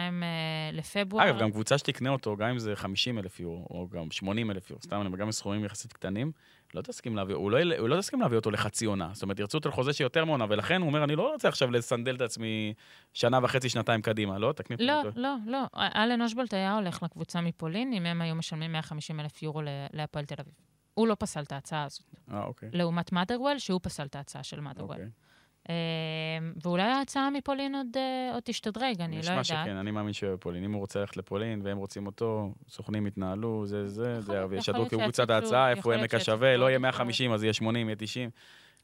[0.73, 1.29] לפברואר.
[1.29, 4.69] אגב, גם קבוצה שתקנה אותו, גם אם זה 50 אלף יורו, או גם 80 אלף
[4.69, 6.31] יורו, סתם, גם בסכומים יחסית קטנים,
[6.73, 9.09] לא תסכים להביא, הוא לא, הוא לא תסכים להביא אותו לחצי עונה.
[9.13, 12.15] זאת אומרת, ירצו אותו לחוזה שיותר מעונה, ולכן הוא אומר, אני לא רוצה עכשיו לסנדל
[12.15, 12.73] את עצמי
[13.13, 14.51] שנה וחצי, שנתיים קדימה, לא?
[14.51, 15.09] תקני לא, אותו.
[15.15, 15.63] לא, לא.
[15.75, 19.61] אלן אושבולט היה הולך לקבוצה מפולין, אם הם היו משלמים 150 אלף יורו
[19.93, 20.53] להפועל תל אביב.
[20.93, 22.15] הוא לא פסל את ההצעה הזאת.
[22.31, 22.69] אה, אוקיי.
[22.73, 24.91] לעומת מאדרוול, שהוא פסל את ההצעה של מאדרוול.
[24.91, 25.09] אוקיי.
[25.69, 25.75] אה,
[26.63, 29.45] ואולי ההצעה מפולין עוד, אה, עוד תשתדרג, אני לא נשמע יודעת.
[29.45, 30.63] שכן, אני מאמין בפולין.
[30.63, 34.83] אם הוא רוצה ללכת לפולין והם רוצים אותו, סוכנים יתנהלו, זה, זה, זה, להיות- וישדרו
[34.83, 37.87] יכול להיות קבוצת שיציפו- ההצעה, איפה עמק השווה, לא יהיה עוד 150, אז יהיה 80,
[37.87, 38.29] יהיה 90.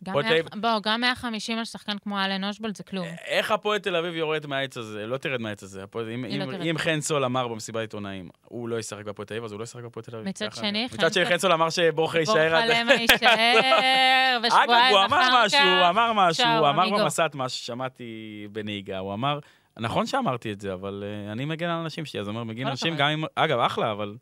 [0.03, 3.07] גם מאה- תל בוא, גם 150 על שחקן כמו אלן אושבולט זה כלום.
[3.27, 5.07] איך הפועל תל אביב יורד מהעץ הזה?
[5.07, 5.83] לא תרד מהעץ הזה.
[5.83, 6.61] הפועל- אם- לא אם- תרד.
[6.61, 9.63] אם חן סול אמר במסיבת עיתונאים, הוא לא ישחק בהפועל תל אביב, אז הוא לא
[9.63, 10.27] ישחק בהפועל תל אביב.
[10.29, 10.87] מצד שני.
[10.89, 12.33] חן מצד שני, חן סול אמר שבורחה יישאר.
[12.49, 15.65] בורחה למה יישאר, אגב, ושבועיים הוא אמר אחר משהו, כך...
[15.81, 16.89] הוא אמר משהו, הוא אמר.
[17.03, 18.03] במסעת מה ששמעתי
[18.51, 19.39] בנהיגה, הוא אמר,
[19.79, 22.69] נכון שאמרתי את זה, אבל אה, אני מגן על אנשים שלי, אז אומר, מגן על
[22.69, 22.95] אנשים.
[22.97, 24.15] גם אם, אגב, אחלה, אבל...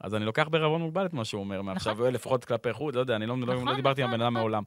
[0.00, 3.16] אז אני לוקח בערבון מוגבל את מה שהוא אומר מעכשיו, לפחות כלפי חוץ, לא יודע,
[3.16, 4.40] אני לא לא- נכון, לא דיברתי עם נכון, הבן אדם נכון.
[4.42, 4.62] מעולם.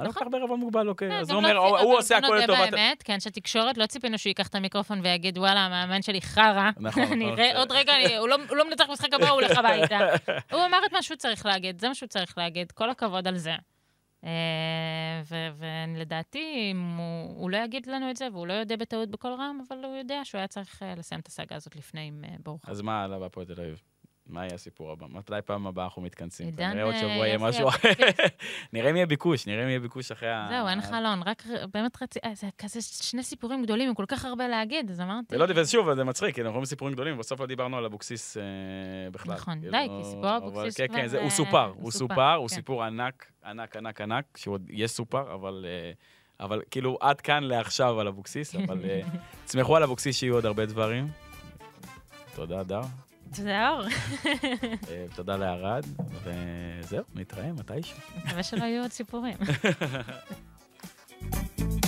[0.00, 0.22] אני נכון.
[0.22, 2.36] לוקח בערבון מוגבל, אוקיי, כן, אז גם הוא לא אומר, הוא- אבל עושה בוא הכל
[2.36, 2.70] לטובת...
[2.70, 6.70] באמת, כן, שהתקשורת, לא ציפינו שהוא ייקח את המיקרופון ויגיד, וואלה, המאמן שלי חרא.
[6.80, 7.38] נכון, נכון.
[7.56, 9.98] עוד רגע, הוא לא- הוא לא מנצח במשחק הבא, הוא הולך הביתה.
[10.52, 13.36] הוא אמר את מה שהוא צריך להגיד, זה מה שהוא צריך להגיד, כל הכבוד על
[13.36, 13.54] זה.
[14.24, 15.22] אה,
[15.96, 16.72] ולדעתי,
[17.36, 20.20] הוא לא יגיד לנו את זה, והוא לא יודע בטעות בקול רם, אבל הוא יודע
[20.24, 22.68] שהוא היה צריך אה, לסיים את הסאגה הזאת לפני עם אה, ברוך.
[22.68, 23.80] אז מה הלאה בהפועל תל אביב?
[24.30, 25.06] מה יהיה הסיפור הבא?
[25.10, 26.46] מתי פעם הבאה אנחנו מתכנסים?
[26.46, 27.88] עידן, נראה עוד אה, שבוע יהיה משהו אחר.
[28.72, 30.46] נראה אם יהיה ביקוש, נראה אם יהיה ביקוש אחרי ה...
[30.50, 31.42] זהו, אין חלון, רק
[31.74, 35.34] באמת רציתי, זה כזה שני סיפורים גדולים, עם כל כך הרבה להגיד, אז אמרתי...
[35.34, 38.42] ולא, ושוב, זה מצחיק, כי אנחנו רואים סיפורים גדולים, בסוף לא דיברנו על אבוקסיס אה,
[39.12, 39.34] בכלל.
[39.34, 41.90] נכון, כאילו, די, כי סיפור אבל אבוקסיס כן, כבר, כן, זה- הוא אה, סופר, הוא
[41.90, 42.54] סופר, סופר, הוא כן.
[42.54, 45.66] סיפור ענק, ענק, ענק, ענק, שהוא עוד יסופר, אבל...
[45.68, 45.92] אה,
[46.40, 49.00] אבל כאילו, עד כאן לעכשיו על אבוקסיס, אבל אה,
[49.46, 51.08] תסמכו על אבוקסיס שיהיו עוד הרבה דברים.
[52.34, 52.80] תודה, דר.
[53.36, 53.82] תודה אור.
[54.90, 55.84] אה, תודה לארד,
[56.22, 57.98] וזהו, נתראה מתישהו.
[58.24, 59.36] מקווה שלא יהיו עוד סיפורים.
[61.20, 61.79] thank you